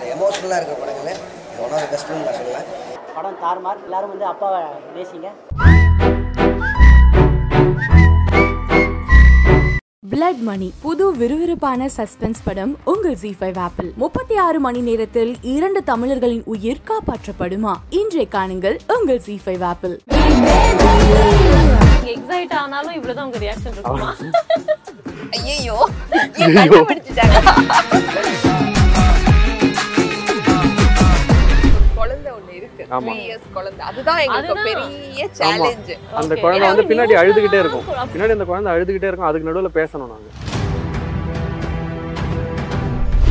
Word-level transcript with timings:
எமோஷ்னலாக 0.00 0.56
இருக்கிற 0.58 0.76
படங்கள் 0.78 1.18
ஒன் 1.64 1.74
ஆஃப் 1.76 1.90
பெஸ்ட் 1.90 2.08
நான் 2.12 2.36
சொல்லுவேன் 2.36 2.66
படம் 3.14 3.36
தாறுமார் 3.42 3.82
எல்லாரும் 3.84 4.10
வந்து 4.12 4.26
அப்பாவை 4.26 4.62
நேசிங்க. 4.94 5.28
பிளட் 10.06 10.42
மணி 10.42 10.68
புது 10.82 11.04
விறுவிறுப்பான 11.20 11.88
சஸ்பென்ஸ் 11.96 12.42
படம் 12.44 12.72
உங்கள் 12.92 13.16
ஜி 13.22 13.30
ஃபைவ் 13.38 13.60
ஆப்பிள் 13.66 13.88
முப்பத்தி 14.02 14.36
ஆறு 14.44 14.60
மணி 14.60 14.82
நேரத்தில் 14.88 15.32
இரண்டு 15.54 15.82
தமிழர்களின் 15.90 16.44
உயிர் 16.54 16.84
காப்பாற்றப்படுமா? 16.90 17.74
இன்றைய 18.00 18.26
காணுங்கள் 18.28 18.78
உங்கள் 18.96 19.22
ஜி 19.26 19.36
ஃபைவ் 19.44 19.64
ஆப்பிள் 19.70 19.94
எக்ஸைட் 22.14 22.54
ஆனாலும் 22.62 22.94
இவ்வளவுதான் 22.98 23.26
உங்க 23.28 23.40
ரியாக்ஷன் 23.44 23.74
இருக்குமா? 23.74 24.10
ஐயோ 25.38 25.78
அந்த. 36.20 36.34
குழந்தை 36.44 36.66
வந்து 36.70 36.88
பின்னாடி 36.92 37.14
அழுதுகிட்டே 37.22 37.60
இருக்கும். 37.64 37.86
பின்னாடி 38.14 38.36
அந்த 38.38 38.48
குழந்தை 38.52 38.72
அழுதுகிட்டே 38.74 39.08
இருக்கும். 39.10 39.30
அதுக்கு 39.30 39.50
நடுவில் 39.50 39.78
பேசணும் 39.80 40.12
நாங்க. 40.14 40.28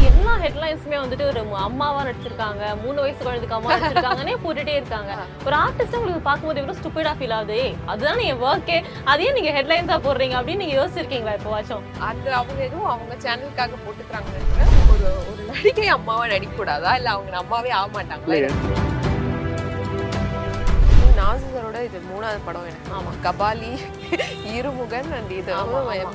எல்லா 0.08 0.34
ஹெட்லைன்ஸுமே 0.44 0.98
வந்துட்டு 1.02 1.26
ஒரு 1.32 1.42
அம்மாவா 1.68 2.00
நடிச்சிருக்காங்க. 2.08 2.64
மூணு 2.84 2.98
வயசு 3.04 3.20
குழந்தைக்கு 3.28 3.56
அம்மா 3.58 3.70
நடிச்சிருக்காங்கன்னே 3.74 4.36
போட்டுட்டே 4.46 4.74
இருக்காங்க. 4.80 5.12
ஒரு 5.48 5.56
ஆர்டிஸ்ட் 5.62 5.98
உங்களுக்கு 6.00 6.26
பார்க்கும்போது 6.28 6.62
எவ்வளவு 6.62 6.80
ஸ்டூபிடா 6.80 7.14
ஃபீல் 7.20 7.36
ஆகுது? 7.38 7.60
அதுதான் 7.92 8.24
என் 8.30 8.44
ஒர்க்கே 8.50 8.78
அதையே 9.12 9.32
நீங்க 9.38 9.52
ஹெட்லைன்ஸா 9.58 9.98
போடுறீங்க 10.08 10.38
அப்படின்னு 10.40 10.64
நீங்க 10.64 10.78
யோசிச்சிருக்கீங்களா 10.80 11.36
இப்போவாச்சும் 11.40 11.86
அது 12.10 12.32
அவங்க 12.40 12.60
எதுவும் 12.70 12.92
அவங்க 12.94 13.16
சேனலுக்காக 13.26 13.80
போட்டுக்கிறாங்க 13.86 14.32
ஒரு 14.94 15.08
ஒரு 15.32 15.44
நடிகை 15.52 15.90
அம்மாவா 15.98 16.26
நடிக்க 16.34 16.56
கூடாதா 16.62 16.94
இல்ல 17.02 17.12
அவங்க 17.18 17.38
அம்மாவே 17.44 17.74
ஆக 17.82 17.88
மாட்டாங்களா 17.98 18.83
இது 21.88 22.00
மூணாவது 22.12 22.42
படம் 22.48 22.68
எனக்கு. 22.72 22.90
ஆமா. 22.98 23.12
கபாலி 23.26 23.72
இருமுகன் 24.56 25.10
அண்ட் 25.18 25.34
இது 25.40 25.52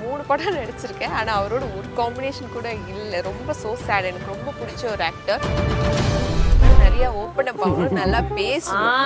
மூணு 0.04 0.22
படம் 0.30 0.56
நடிச்சிருக்கேன். 0.58 1.14
ஆனா 1.20 1.32
அவரோட 1.40 1.64
ஒரு 1.78 1.88
காம்பினேஷன் 2.00 2.54
கூட 2.56 2.68
இல்ல. 2.94 3.20
ரொம்ப 3.30 3.48
சோ 3.62 3.70
சேட் 3.86 4.08
எனக்கு 4.10 4.32
ரொம்ப 4.34 4.48
பிடிச்ச 4.60 4.82
ஒரு 4.94 5.04
ஆக்டர் 5.10 5.42
நிறைய 6.82 7.06
ஓப்பன் 7.22 7.50
அப் 7.52 7.60
ஆகணும் 7.64 7.98
நல்லா 8.02 8.20
பேசணும் 8.40 8.96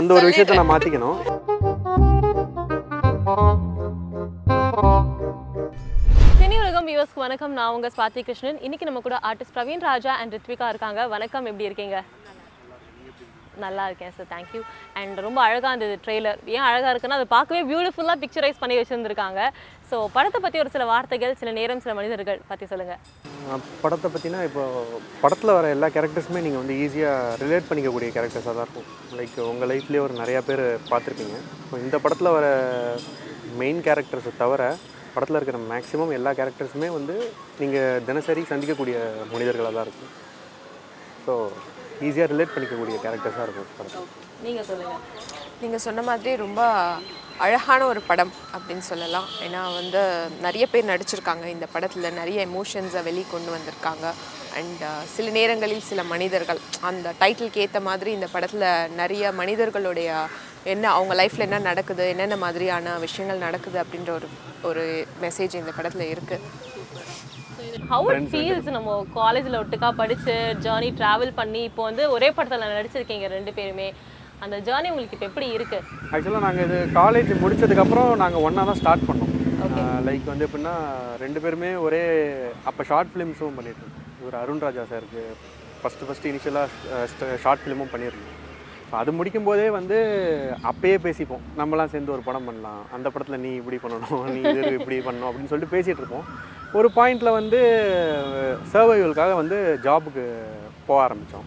அந்த 0.00 0.14
ஒரு 0.18 0.26
விஷயத்த 0.30 0.60
நான் 0.60 0.72
மாத்திக்கணும். 0.74 1.18
வியூவர்ஸ்க்கு 6.88 7.24
வணக்கம். 7.24 7.54
நான் 7.56 7.72
உங்க 7.76 7.88
ஸ்வாதி 7.96 8.20
கிருஷ்ணன். 8.26 8.58
இன்னைக்கு 8.66 8.86
நம்ம 8.88 9.00
கூட 9.06 9.16
ஆர்டிஸ்ட் 9.28 9.54
பிரவீன் 9.56 9.82
ராஜா 9.88 10.12
அண்ட் 10.20 10.32
ரித்விகா 10.34 10.66
இருக்காங்க. 10.72 11.00
வணக்கம். 11.14 11.46
எப்படி 11.50 11.66
இருக்கீங்க? 11.68 11.96
நல்லா 13.66 13.84
இருக்கேன் 13.88 14.14
சார் 14.16 14.30
தேங்க்யூ 14.34 14.60
அண்ட் 15.00 15.18
ரொம்ப 15.26 15.40
அழகாக 15.46 15.72
இருந்தது 15.72 15.96
ட்ரெய்லர் 16.04 16.38
ஏன் 16.56 16.66
அழகாக 16.68 16.92
இருக்குன்னா 16.92 17.18
அதை 17.20 17.28
பார்க்கவே 17.36 17.62
பியூட்டிஃபுல்லாக 17.70 18.22
பிக்சரைஸ் 18.24 18.62
பண்ணி 18.62 18.78
வச்சுருந்துருக்காங்க. 18.80 19.40
ஸோ 19.90 19.98
படத்தை 20.16 20.38
பற்றி 20.44 20.58
ஒரு 20.62 20.70
சில 20.74 20.84
வார்த்தைகள் 20.92 21.38
சில 21.42 21.50
நேரம் 21.58 21.82
சில 21.84 21.92
மனிதர்கள் 21.98 22.40
பற்றி 22.50 22.66
சொல்லுங்கள் 22.72 23.00
படத்தை 23.82 24.08
பற்றினா 24.14 24.40
இப்போ 24.48 24.62
படத்தில் 25.22 25.56
வர 25.58 25.68
எல்லா 25.76 25.88
கேரக்டர்ஸுமே 25.94 26.40
நீங்கள் 26.46 26.62
வந்து 26.62 26.74
ஈஸியாக 26.84 27.36
ரிலேட் 27.42 27.68
பண்ணிக்கக்கூடிய 27.68 28.08
கேரக்டர்ஸாக 28.16 28.54
தான் 28.58 28.66
இருக்கும். 28.66 28.88
லைக் 29.18 29.38
உங்கள் 29.52 29.70
லைஃப்லேயே 29.72 30.02
ஒரு 30.06 30.14
நிறையா 30.20 30.40
பேர் 30.48 30.64
பார்த்துருப்பீங்க. 30.90 31.38
ஸோ 31.68 31.74
இந்த 31.84 31.96
படத்தில் 32.04 32.36
வர 32.36 32.46
மெயின் 33.62 33.80
கேரக்டர்ஸை 33.86 34.32
தவிர 34.42 34.62
படத்தில் 35.14 35.38
இருக்கிற 35.38 35.58
மேக்ஸிமம் 35.70 36.12
எல்லா 36.16 36.30
கேரக்டர்ஸுமே 36.38 36.88
வந்து 36.96 37.14
நீங்கள் 37.60 38.02
தினசரி 38.08 38.42
சந்திக்கக்கூடிய 38.50 38.96
மனிதர்களாக 39.32 39.72
தான் 39.76 39.86
இருக்கும். 39.88 40.12
ஸோ 41.26 41.34
ஈஸியாக 42.06 42.30
ரிலேட் 42.32 42.54
பண்ணிக்கக்கூடிய 42.54 42.96
கேரக்டர்ஸாக 43.04 43.46
இருக்கும் 43.46 43.70
படம் 43.78 44.08
நீங்கள் 44.46 44.66
சொல்லுங்கள் 44.70 45.04
நீங்கள் 45.62 45.84
சொன்ன 45.86 46.02
மாதிரி 46.08 46.32
ரொம்ப 46.44 46.62
அழகான 47.44 47.80
ஒரு 47.92 48.00
படம் 48.08 48.32
அப்படின்னு 48.54 48.84
சொல்லலாம். 48.90 49.26
ஏன்னா 49.46 49.60
வந்து 49.78 50.00
நிறைய 50.46 50.64
பேர் 50.72 50.90
நடிச்சிருக்காங்க 50.90 51.44
இந்த 51.54 51.66
படத்தில். 51.74 52.16
நிறைய 52.20 52.38
எமோஷன்ஸை 52.48 53.02
வெளி 53.08 53.22
கொண்டு 53.34 53.50
வந்திருக்காங்க. 53.56 54.06
அண்ட் 54.58 54.82
uh, 54.90 55.00
சில 55.14 55.26
நேரங்களில் 55.38 55.88
சில 55.88 56.00
மனிதர்கள் 56.12 56.60
அந்த 56.88 57.08
டைட்டிலுக்கு 57.20 57.62
ஏற்ற 57.64 57.80
மாதிரி 57.88 58.10
இந்த 58.16 58.28
படத்தில் 58.34 58.66
நிறைய 59.00 59.32
மனிதர்களுடைய 59.40 60.10
என்ன 60.72 60.84
அவங்க 60.94 61.14
லைஃப்பில் 61.20 61.46
என்ன 61.46 61.58
நடக்குது 61.68 62.04
என்னென்ன 62.14 62.38
மாதிரியான 62.44 62.96
விஷயங்கள் 63.06 63.44
நடக்குது 63.46 63.78
அப்படின்ற 63.82 64.12
ஒரு 64.18 64.28
ஒரு 64.70 64.84
மெசேஜ் 65.24 65.60
இந்த 65.62 65.74
படத்தில் 65.76 66.12
இருக்குது 66.14 66.67
ஹவு 67.90 68.08
இட் 68.14 68.30
ஃபீல்ஸ் 68.32 68.68
நம்ம 68.76 68.94
காலேஜில் 69.18 69.58
ஒட்டுக்கா 69.60 69.88
படித்து 70.00 70.34
ஜேர்னி 70.64 70.88
ட்ராவல் 70.98 71.32
பண்ணி 71.38 71.60
இப்போ 71.68 71.82
வந்து 71.88 72.02
ஒரே 72.14 72.28
படத்தில் 72.36 72.74
நடிச்சிருக்கீங்க 72.76 73.28
ரெண்டு 73.36 73.52
பேருமே. 73.58 73.88
அந்த 74.44 74.56
ஜேர்னி 74.66 74.90
உங்களுக்கு 74.92 75.16
இப்போ 75.16 75.28
எப்படி 75.30 75.46
இருக்குது 75.56 75.86
ஆக்சுவலாக 76.14 76.44
நாங்கள் 76.46 76.66
இது 76.68 76.78
காலேஜ் 76.98 77.30
முடிச்சதுக்கப்புறம் 77.44 78.10
நாங்கள் 78.22 78.44
ஒன்றா 78.48 78.64
தான் 78.70 78.80
ஸ்டார்ட் 78.80 79.06
பண்ணோம். 79.08 79.32
லைக் 80.08 80.30
வந்து 80.32 80.46
எப்படின்னா 80.48 80.74
ரெண்டு 81.24 81.42
பேருமே 81.44 81.70
ஒரே 81.86 82.02
அப்போ 82.70 82.84
ஷார்ட் 82.90 83.12
ஃபிலிம்ஸும் 83.14 83.56
பண்ணிட்டு 83.58 83.82
இருந்தோம். 83.82 84.04
இவர் 84.22 84.40
அருண் 84.42 84.64
ராஜா 84.66 84.84
சாருக்கு 84.92 85.24
ஃபஸ்ட்டு 85.80 86.08
ஃபஸ்ட்டு 86.08 86.30
இனிஷியலாக 86.32 87.38
ஷார்ட் 87.44 87.64
ஃபிலிமும் 87.64 87.92
பண்ணியிருந்தோம். 87.94 88.34
ஸோ 88.90 88.94
அது 89.00 89.10
முடிக்கும் 89.16 89.48
போதே 89.48 89.66
வந்து 89.78 89.96
அப்பயே 90.70 90.96
பேசிப்போம். 91.06 91.42
நம்மலாம் 91.58 91.92
சேர்ந்து 91.94 92.14
ஒரு 92.14 92.22
படம் 92.28 92.46
பண்ணலாம். 92.48 92.82
அந்த 92.96 93.08
படத்தில் 93.14 93.42
நீ 93.44 93.50
இப்படி 93.60 93.78
பண்ணணும் 93.82 94.22
நீ 94.34 94.40
இது 94.52 94.72
இப்படி 94.78 94.98
பண்ணணும் 95.08 95.28
அப்படின்னு 95.30 95.52
சொல்லிட்டு 95.52 95.74
பேசிகிட்டு 95.76 96.02
இருப்போம். 96.02 96.26
ஒரு 96.78 96.88
பாயிண்டில் 96.96 97.36
வந்து 97.38 97.60
சர்வைவலுக்காக 98.72 99.34
வந்து 99.42 99.58
ஜாபுக்கு 99.86 100.24
போக 100.88 100.98
ஆரம்பித்தோம் 101.06 101.46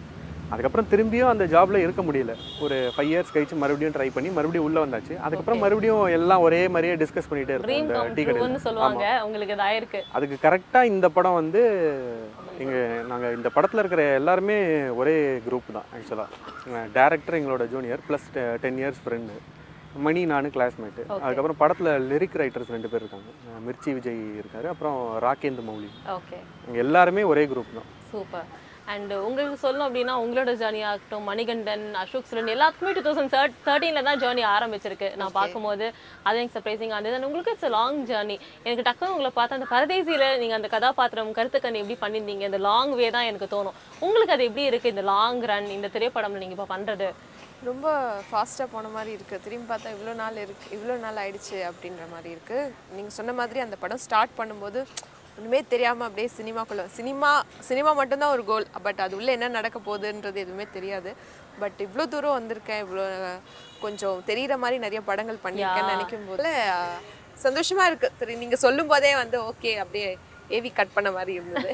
அதுக்கப்புறம் 0.52 0.88
திரும்பியும் 0.92 1.30
அந்த 1.32 1.44
ஜாப்ல 1.54 1.80
இருக்க 1.84 2.02
முடியல. 2.08 2.32
ஒரு 2.64 2.76
ஃபைவ் 2.94 3.10
இயர்ஸ் 3.12 3.32
கழிச்சு 3.34 3.56
மறுபடியும் 3.62 3.94
ட்ரை 3.96 4.08
பண்ணி 4.16 4.30
மறுபடியும் 4.38 4.66
உள்ள 4.68 4.78
வந்தாச்சு. 4.84 5.14
அதுக்கப்புறம் 5.26 5.62
மறுபடியும் 5.64 6.04
எல்லாம் 6.18 6.44
ஒரே 6.46 6.60
மாதிரியே 6.74 6.96
டிஸ்கஸ் 7.02 7.30
பண்ணிட்டே 7.30 7.54
இருப்போம் 7.54 7.70
ட்ரீம் 7.70 7.84
இந்த 7.86 7.94
கம் 7.98 8.14
டீ 8.18 8.24
கடையில். 8.28 8.58
சொல்லுவாங்க. 8.66 9.06
உங்களுக்கு 9.26 10.00
அதுக்கு 10.18 10.38
கரெக்டாக 10.46 10.92
இந்த 10.94 11.08
படம் 11.16 11.38
வந்து 11.40 11.62
எங்க 12.64 12.76
நாங்கள் 13.10 13.34
இந்த 13.38 13.48
படத்தில் 13.56 13.80
இருக்கிற 13.82 14.02
எல்லாருமே 14.20 14.58
ஒரே 15.00 15.16
குரூப் 15.46 15.72
தான் 15.76 15.88
ஆக்சுவலாக 15.96 16.84
டேரக்டர் 16.98 17.38
எங்களோட 17.40 17.64
junior 17.74 18.04
plus 18.08 18.28
ten 18.64 18.80
years 18.82 19.02
friend 19.04 19.36
Mani 20.04 20.20
நான் 20.32 20.52
கிளாஸ்மேட்டு 20.56 21.02
அதுக்கப்புறம் 21.24 21.58
படத்தில் 21.62 21.90
லிரிக் 22.10 22.36
ரைட்டர்ஸ் 22.42 22.70
ரெண்டு 22.74 22.90
பேர் 22.92 23.02
இருக்காங்க. 23.02 23.30
மிர்ச்சி 23.66 23.90
விஜய் 23.96 24.20
இருக்காரு 24.40 24.68
அப்புறம் 24.72 24.98
ராகேந்து 25.24 25.64
மௌலி. 25.68 25.88
ஓகே 26.18 26.38
எல்லாருமே 26.84 27.24
ஒரே 27.32 27.44
குரூப் 27.52 27.76
தான். 27.78 27.88
சூப்பர் 28.12 28.46
அண்ட் 28.92 29.12
உங்களுக்கு 29.26 29.56
சொல்லணும் 29.64 29.86
அப்படின்னா 29.88 30.14
உங்களோட 30.22 30.52
ஜேர்னி 30.62 30.80
ஆகட்டும் 30.90 31.26
மணிகண்டன் 31.30 31.84
அசோக் 32.02 32.28
சுரன் 32.30 32.52
எல்லாத்துக்குமே 32.54 32.92
டூ 32.96 33.02
தௌசண்ட் 33.06 33.32
தேர்ட் 33.34 33.56
தேர்ட்டீனில் 33.66 34.06
தான் 34.08 34.20
ஜேர்னி 34.22 34.44
ஆரம்பிச்சிருக்கு. 34.54 35.08
நான் 35.20 35.34
பார்க்கும்போது 35.38 35.86
அது 36.26 36.38
எனக்கு 36.40 36.56
சர்ப்ரைசிங்காக 36.56 36.98
இருந்தது. 36.98 37.18
And 37.18 37.26
உங்களுக்கு 37.28 37.54
இட்ஸ் 37.54 37.74
லாங் 37.78 38.00
ஜேர்னி 38.10 38.36
எனக்கு 38.66 38.86
டக்குனு 38.88 39.14
உங்களை 39.16 39.32
பார்த்தா 39.38 39.58
அந்த 39.58 39.68
பரதேசியில் 39.74 40.26
நீங்கள் 40.42 40.58
அந்த 40.60 40.70
கதாபாத்திரம் 40.76 41.36
கருத்துக்கண் 41.38 41.80
எப்படி 41.82 41.98
பண்ணியிருந்தீங்க? 42.04 42.46
இந்த 42.50 42.60
லாங் 42.68 42.94
வே 43.00 43.08
தான் 43.18 43.28
எனக்கு 43.32 43.48
தோணும். 43.56 43.78
உங்களுக்கு 44.06 44.36
அது 44.36 44.48
எப்படி 44.50 44.66
இருக்குது 44.70 44.94
இந்த 44.96 45.04
லாங் 45.12 45.42
ரன் 45.52 45.70
இந்த 45.78 45.90
திரைப்படம்ல 45.96 46.42
நீங்கள் 46.44 46.58
இப்போ 46.58 46.68
பண்ணுறது 46.74 47.08
ரொம்ப 47.70 47.88
ஃபாஸ்ட்டாக 48.28 48.68
போன 48.72 48.86
மாதிரி 48.94 49.10
இருக்குது 49.16 49.42
திரும்பி 49.42 49.66
பார்த்தா 49.68 49.90
இவ்வளோ 49.96 50.12
நாள் 50.20 50.38
இருக்கு 50.44 50.66
இவ்வளோ 50.76 50.94
நாள் 51.02 51.18
ஆயிடுச்சு 51.22 51.58
அப்படின்ற 51.68 52.04
மாதிரி 52.14 52.30
இருக்குது 52.36 52.70
நீங்கள் 52.96 53.14
சொன்ன 53.18 53.34
மாதிரி 53.40 53.60
அந்த 53.64 53.76
படம் 53.82 54.02
ஸ்டார்ட் 54.06 54.32
பண்ணும்போது 54.38 54.80
ஒன்றுமே 55.36 55.60
தெரியாமல் 55.72 56.06
அப்படியே 56.08 56.28
சினிமாக்குள்ள 56.38 56.82
சினிமா 56.96 57.30
சினிமா 57.68 57.90
மட்டும்தான் 58.00 58.34
ஒரு 58.36 58.42
கோல் 58.50 58.66
பட் 58.86 59.00
அது 59.04 59.16
உள்ளே 59.18 59.30
என்ன 59.36 59.52
நடக்க 59.58 59.78
போகுதுன்றது 59.86 60.42
எதுவுமே 60.44 60.66
தெரியாது. 60.76 61.12
பட் 61.62 61.78
இவ்வளோ 61.86 62.04
தூரம் 62.14 62.36
வந்திருக்கேன் 62.38 62.82
இவ்வளோ 62.84 63.06
கொஞ்சம் 63.84 64.18
தெரிகிற 64.28 64.56
மாதிரி 64.64 64.76
நிறைய 64.84 65.00
படங்கள் 65.08 65.44
பண்ணியிருக்கேன்னு 65.46 65.94
நினைக்கும் 65.94 66.28
போது 66.30 66.52
சந்தோஷமாக 67.46 67.88
இருக்குது 67.90 68.18
சரி 68.20 68.34
நீங்கள் 68.42 68.62
சொல்லும் 68.66 68.90
போதே 68.92 69.14
வந்து 69.22 69.38
ஓகே 69.50 69.72
அப்படியே 69.84 70.10
ஏவி 70.56 70.70
கட் 70.76 70.94
பண்ண 70.94 71.08
மாதிரி 71.16 71.32
இருந்தது. 71.38 71.68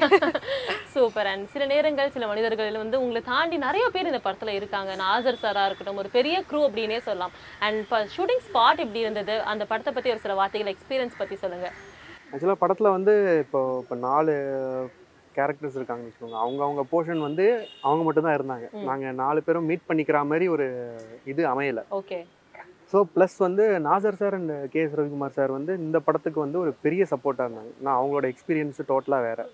சூப்பர் 0.93 1.27
அண்ட் 1.31 1.45
சில 1.53 1.63
நேரங்கள் 1.71 2.11
சில 2.15 2.27
மனிதர்கள் 2.31 2.79
வந்து 2.83 2.99
உங்களை 3.03 3.21
தாண்டி 3.29 3.57
நிறைய 3.65 3.85
பேர் 3.95 4.09
இந்த 4.11 4.21
படத்துல 4.25 4.53
இருக்காங்க. 4.59 4.91
நாசர் 5.03 5.41
சாரா 5.43 5.63
இருக்கட்டும் 5.69 5.99
ஒரு 6.03 6.09
பெரிய 6.17 6.35
க்ரூ 6.49 6.59
அப்படின்னே 6.67 6.99
சொல்லலாம். 7.07 7.33
அண்ட் 7.65 7.79
இப்போ 7.83 7.99
ஷூட்டிங் 8.15 8.43
ஸ்பாட் 8.47 8.83
எப்படி 8.85 9.03
இருந்தது? 9.05 9.35
அந்த 9.53 9.65
படத்தை 9.71 9.93
பத்தி 9.93 10.13
ஒரு 10.15 10.23
சில 10.25 10.35
வார்த்தைகள் 10.41 10.73
எக்ஸ்பீரியன்ஸ் 10.75 11.19
பத்தி 11.21 11.37
சொல்லுங்க. 11.43 11.69
ஆக்சுவலாக 12.31 12.61
படத்தில் 12.63 12.95
வந்து 12.95 13.13
இப்போ 13.43 13.59
இப்போ 13.83 13.95
நாலு 14.07 14.33
கேரக்டர்ஸ் 15.37 15.77
இருக்காங்கன்னு 15.77 16.09
வச்சுக்கோங்க. 16.09 16.39
அவங்க 16.43 16.61
அவங்க 16.67 16.81
போர்ஷன் 16.91 17.21
வந்து 17.27 17.45
அவங்க 17.87 18.01
மட்டும்தான் 18.07 18.37
இருந்தாங்க. 18.39 18.67
நாங்கள் 18.89 19.17
நாலு 19.23 19.39
பேரும் 19.47 19.69
மீட் 19.69 19.87
பண்ணிக்கிற 19.89 20.19
மாதிரி 20.31 20.47
ஒரு 20.55 20.67
இது 21.31 21.41
அமையலை. 21.53 21.83
ஓகே. 21.99 22.19
ஸோ 22.91 22.99
ப்ளஸ் 23.15 23.35
வந்து 23.45 23.63
Nassar 23.87 24.19
sir 24.21 24.35
and 24.37 24.53
K 24.73 24.81
S 24.83 24.95
Ravikumar 24.99 25.35
sir 25.39 25.51
வந்து 25.57 25.73
இந்த 25.85 25.97
படத்துக்கு 26.07 26.39
வந்து 26.45 26.57
ஒரு 26.63 26.71
பெரிய 26.85 27.03
சப்போர்ட்டாக 27.13 27.47
இருந்தாங்க. 27.47 27.73
நான் 27.85 27.97
அவங்களோட 27.99 28.27
எக்ஸ்பீரியன்ஸு 28.33 28.89
டோட்டலாக 28.91 29.25
வேறு. 29.27 29.45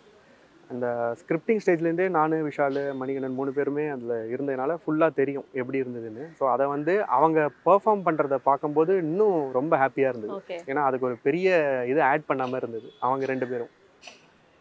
அந்த 0.74 0.88
ஸ்கிரிப்டிங் 1.22 1.60
ஸ்டேஜ்லேருந்தே 1.64 2.06
நான் 2.16 2.34
விஷால் 2.48 2.80
மணிகண்டன் 3.02 3.38
மூணு 3.40 3.52
பேருமே 3.58 3.84
அதில் 3.96 4.14
இருந்ததுனால 4.34 4.78
ஃபுல்லாக 4.82 5.18
தெரியும் 5.20 5.46
எப்படி 5.60 5.82
இருந்ததுன்னு. 5.84 6.24
ஸோ 6.40 6.44
அதை 6.54 6.66
வந்து 6.76 6.94
அவங்க 7.18 7.40
பெர்ஃபார்ம் 7.68 8.06
பண்ணுறத 8.08 8.38
பார்க்கும்போது 8.50 8.94
இன்னும் 9.06 9.38
ரொம்ப 9.58 9.74
ஹாப்பியாக 9.84 10.14
இருந்தது. 10.14 10.40
ஏன்னா 10.72 10.84
அதுக்கு 10.88 11.10
ஒரு 11.10 11.18
பெரிய 11.28 11.58
இது 11.92 12.02
ஆட் 12.12 12.30
பண்ணாமல் 12.32 12.60
இருந்தது 12.62 12.90
அவங்க 13.06 13.26
ரெண்டு 13.34 13.48
பேரும். 13.52 13.72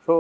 ஸோ 0.08 0.16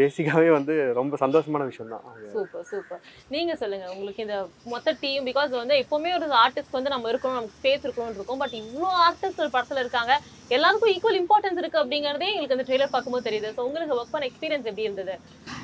பேசிக்காகவே 0.00 0.50
வந்து 0.56 0.74
ரொம்ப 0.98 1.14
சந்தோஷமான 1.22 1.64
விஷயம் 1.70 1.92
தான் 1.94 2.04
சூப்பர் 2.34 2.66
சூப்பர். 2.70 3.00
நீங்க 3.34 3.54
சொல்லுங்க 3.62 3.86
உங்களுக்கு 3.94 4.24
இந்த 4.26 4.36
மொத்த 4.72 4.94
டீம் 5.02 5.26
பிகாஸ் 5.30 5.50
வந்து 5.62 5.74
எப்பவுமே 5.82 6.12
ஒரு 6.18 6.28
ஆர்டிஸ்ட் 6.44 6.76
வந்து 6.78 6.92
நம்ம 6.94 7.10
இருக்கணும் 7.12 7.38
நமக்கு 7.38 7.58
ஸ்பேஸ் 7.58 7.84
இருக்கணும்னு 7.86 8.18
இருக்கும். 8.20 8.40
பட் 8.44 8.54
இவ்வளோ 8.62 8.90
ஆர்டிஸ்ட் 9.06 9.42
ஒரு 9.44 9.52
படத்துல 9.56 9.82
இருக்காங்க. 9.84 10.14
எல்லாருக்கும் 10.56 10.92
ஈக்குவல் 10.94 11.18
இம்பார்ட்டன்ஸ் 11.22 11.60
இருக்கு 11.60 11.80
அப்படிங்கறதே 11.82 12.30
எங்களுக்கு 12.32 12.56
அந்த 12.56 12.66
ட்ரெய்லர் 12.68 12.94
பார்க்கும்போது 12.94 13.26
தெரியுது. 13.28 13.50
ஸோ 13.56 13.60
உங்களுக்கு 13.68 13.98
ஒர்க் 13.98 14.14
பண்ண 14.14 14.26
எக்ஸ்பீரியன்ஸ் 14.30 14.68
எப்படி 14.70 14.86
இருந்தது? 14.88 15.14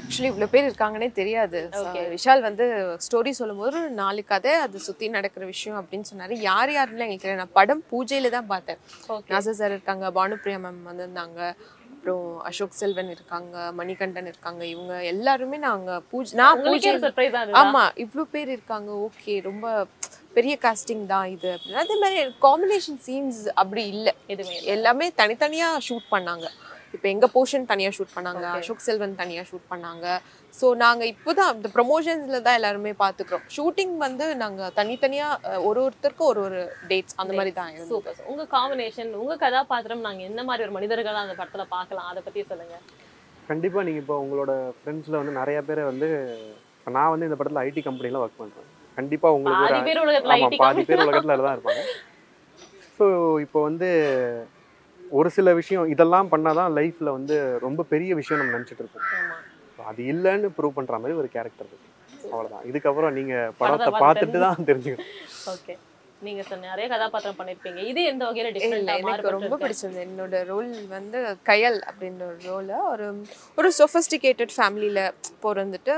ஆக்சுவலி 0.02 0.30
இவ்வளோ 0.32 0.48
பேர் 0.52 0.68
இருக்காங்கன்னே 0.68 1.08
தெரியாது. 1.20 1.58
Okay. 1.80 2.04
விஷால் 2.14 2.44
வந்து 2.48 2.66
ஸ்டோரி 3.06 3.32
சொல்லும்போது 3.40 3.80
நாலு 4.02 4.22
கதை 4.30 4.52
அது 4.66 4.84
சுற்றி 4.86 5.08
நடக்கிற 5.16 5.44
விஷயம் 5.54 5.78
அப்படின்னு 5.80 6.10
சொன்னாரு. 6.12 6.36
யார் 6.50 6.72
யாருன்னு 6.76 7.06
எங்களுக்கு 7.06 7.40
நான் 7.42 7.56
படம் 7.58 7.82
பூஜையில 7.90 8.30
தான் 8.36 8.48
பார்த்தேன். 8.52 8.80
Okay. 9.16 9.32
நாசர் 9.34 9.60
சார் 9.60 9.74
இருக்காங்க 9.76 10.12
பானுப்ரியா 10.20 10.60
மேம் 10.66 10.80
வந்திருந்தாங்க. 10.90 11.40
அப்புறம் 11.98 12.26
அசோக் 12.48 12.74
செல்வன் 12.74 13.10
இருக்காங்க 13.10 13.54
மணிகண்டன் 13.78 14.28
இருக்காங்க 14.28 14.62
இவங்க 14.66 14.92
எல்லாருமே 15.10 15.58
நாங்க 15.64 15.90
பூஜை 16.10 16.36
நான் 16.40 16.60
பூஜை 16.66 16.90
ஆமா 17.60 17.82
இவ்ளோ 18.04 18.24
பேர் 18.34 18.50
இருக்காங்க 18.50 18.90
ஓகே 19.06 19.34
ரொம்ப 19.42 19.66
பெரிய 20.36 20.54
காஸ்டிங் 20.62 21.04
தான் 21.06 21.28
இது 21.34 21.48
அப்படின்னு 21.54 21.80
அதே 21.82 21.94
மாதிரி 22.02 22.18
காம்பினேஷன் 22.44 23.00
சீன்ஸ் 23.06 23.40
அப்படி 23.54 23.82
இல்ல. 23.94 24.08
எதுவுமே 24.28 24.58
எல்லாமே 24.74 25.06
தனித்தனியா 25.18 25.68
ஷூட் 25.86 26.06
பண்ணாங்க. 26.12 26.46
இப்போ 26.94 27.06
எங்க 27.08 27.26
போர்ஷன் 27.32 27.66
தனியா 27.70 27.90
ஷூட் 27.94 28.14
பண்ணாங்க 28.14 28.44
அசோக் 28.54 28.84
செல்வன் 28.84 29.16
தனியா 29.16 29.42
ஷூட் 29.48 29.66
பண்ணாங்க. 29.70 30.04
ஸோ 30.54 30.66
நாங்க 30.78 31.02
இப்போதான் 31.10 31.50
இந்த 31.54 31.68
ப்ரொமோஷன்ஸ்ல 31.74 32.38
தான் 32.46 32.56
எல்லாருமே 32.58 32.92
பாத்துக்கிறோம். 33.00 33.44
ஷூட்டிங் 33.54 33.94
வந்து 34.04 34.26
நாங்க 34.36 34.70
தனித்தனியா 34.76 35.26
அஹ், 35.48 35.60
ஒரு 35.68 35.80
ஒருத்தருக்கும் 35.84 36.30
ஒரு 36.30 36.42
ஒரு 36.44 36.60
டேட்ஸ் 36.90 37.16
அந்த 37.20 37.32
மாதிரி 37.38 37.52
தான் 37.54 37.74
சூப்பர் 37.90 38.22
உங்க 38.32 38.46
காம்பினேஷன் 38.54 39.10
உங்க 39.20 39.36
கதாபாத்திரம் 39.44 40.06
நாங்க 40.06 40.22
எந்த 40.24 40.42
மாதிரி 40.48 40.66
ஒரு 40.66 40.76
மனிதர்களா 40.76 41.24
அந்த 41.24 41.36
படத்துல 41.38 41.66
பார்க்கலாம்? 41.74 42.08
அதை 42.10 42.22
பத்தி 42.22 42.42
சொல்லுங்க. 42.50 42.78
கண்டிப்பாக 43.48 43.84
நீங்கள் 43.86 44.02
இப்போ 44.02 44.16
உங்களோட 44.22 44.52
ஃப்ரெண்ட்ஸில் 44.78 45.20
வந்து 45.20 45.38
நிறைய 45.38 45.58
பேரை 45.62 45.84
வந்து 45.86 46.08
இப்போ 46.74 46.92
நான் 46.96 47.12
வந்து 47.12 47.28
இந்த 47.28 47.38
படத்தில் 47.38 47.64
ஐடி 47.64 47.82
கம்பெனியில் 47.84 48.22
ஒர்க் 48.22 48.40
பண்ணுறேன் 48.40 48.68
கண்டிப்பாக 48.96 49.36
உங்களுக்கு 49.36 49.64
ஆமாம் 50.36 50.60
பாதி 50.62 50.82
பேர் 50.84 51.02
உலகத்தில் 51.04 51.42
தான் 51.42 51.56
இருப்பாங்க. 51.56 51.82
ஸோ 53.00 53.06
இப்போ 53.44 53.58
வந்து 53.66 53.88
ஒரு 55.18 55.28
சில 55.36 55.54
விஷயம் 55.60 55.90
இதெல்லாம் 55.94 56.30
பண்ணால் 56.32 56.58
தான் 56.60 56.74
லைஃப்பில் 56.78 57.16
வந்து 57.16 57.36
ரொம்ப 57.66 57.86
பெரிய 57.92 58.14
விஷயம் 58.20 58.40
நம்ம 58.40 58.56
நினச்சிட்டு 58.56 58.84
இருக்கோம் 58.84 59.06
அது 59.90 60.02
இல்லைன்னு 60.12 60.48
ப்ரூவ் 60.56 60.76
பண்ணுற 60.78 61.00
மாதிரி 61.02 61.18
ஒரு 61.22 61.28
கேரக்டர் 61.34 61.68
இருக்கு 61.70 61.86
அவ்வளோதான் 62.32 62.64
இதுக்கப்புறம் 62.70 63.14
நீங்கள் 63.18 63.52
படத்தை 63.60 63.84
படத்தை 63.84 64.00
பார்த்துட்டு 64.04 64.40
தான் 64.46 64.66
தெரிஞ்சுக்கணும். 64.70 65.12
ஓகே. 65.52 65.74
நீங்க 66.26 66.42
சொன்ன 66.48 66.68
நிறைய 66.70 66.86
கதாபாத்திரம் 66.92 67.36
பண்ணிருப்பீங்க. 67.40 67.80
இது 67.90 68.00
எந்த 68.12 68.22
வகையில 68.28 68.48
டிஃபரெண்டா 68.54 68.94
எனக்கு 69.02 69.34
ரொம்ப 69.36 69.56
பிடிச்சது. 69.62 69.98
என்னோட 70.06 70.40
ரோல் 70.50 70.72
வந்து 70.94 71.18
கயல் 71.48 71.78
அப்படின்ற 71.88 72.22
ஒரு 72.30 72.40
ரோல 72.48 72.80
ஒரு 72.92 73.06
ஒரு 73.60 73.68
சொஃபஸ்டிகேட்டட் 73.78 74.54
ஃபேமிலியில 74.56 75.02
பிறந்துட்டு 75.44 75.94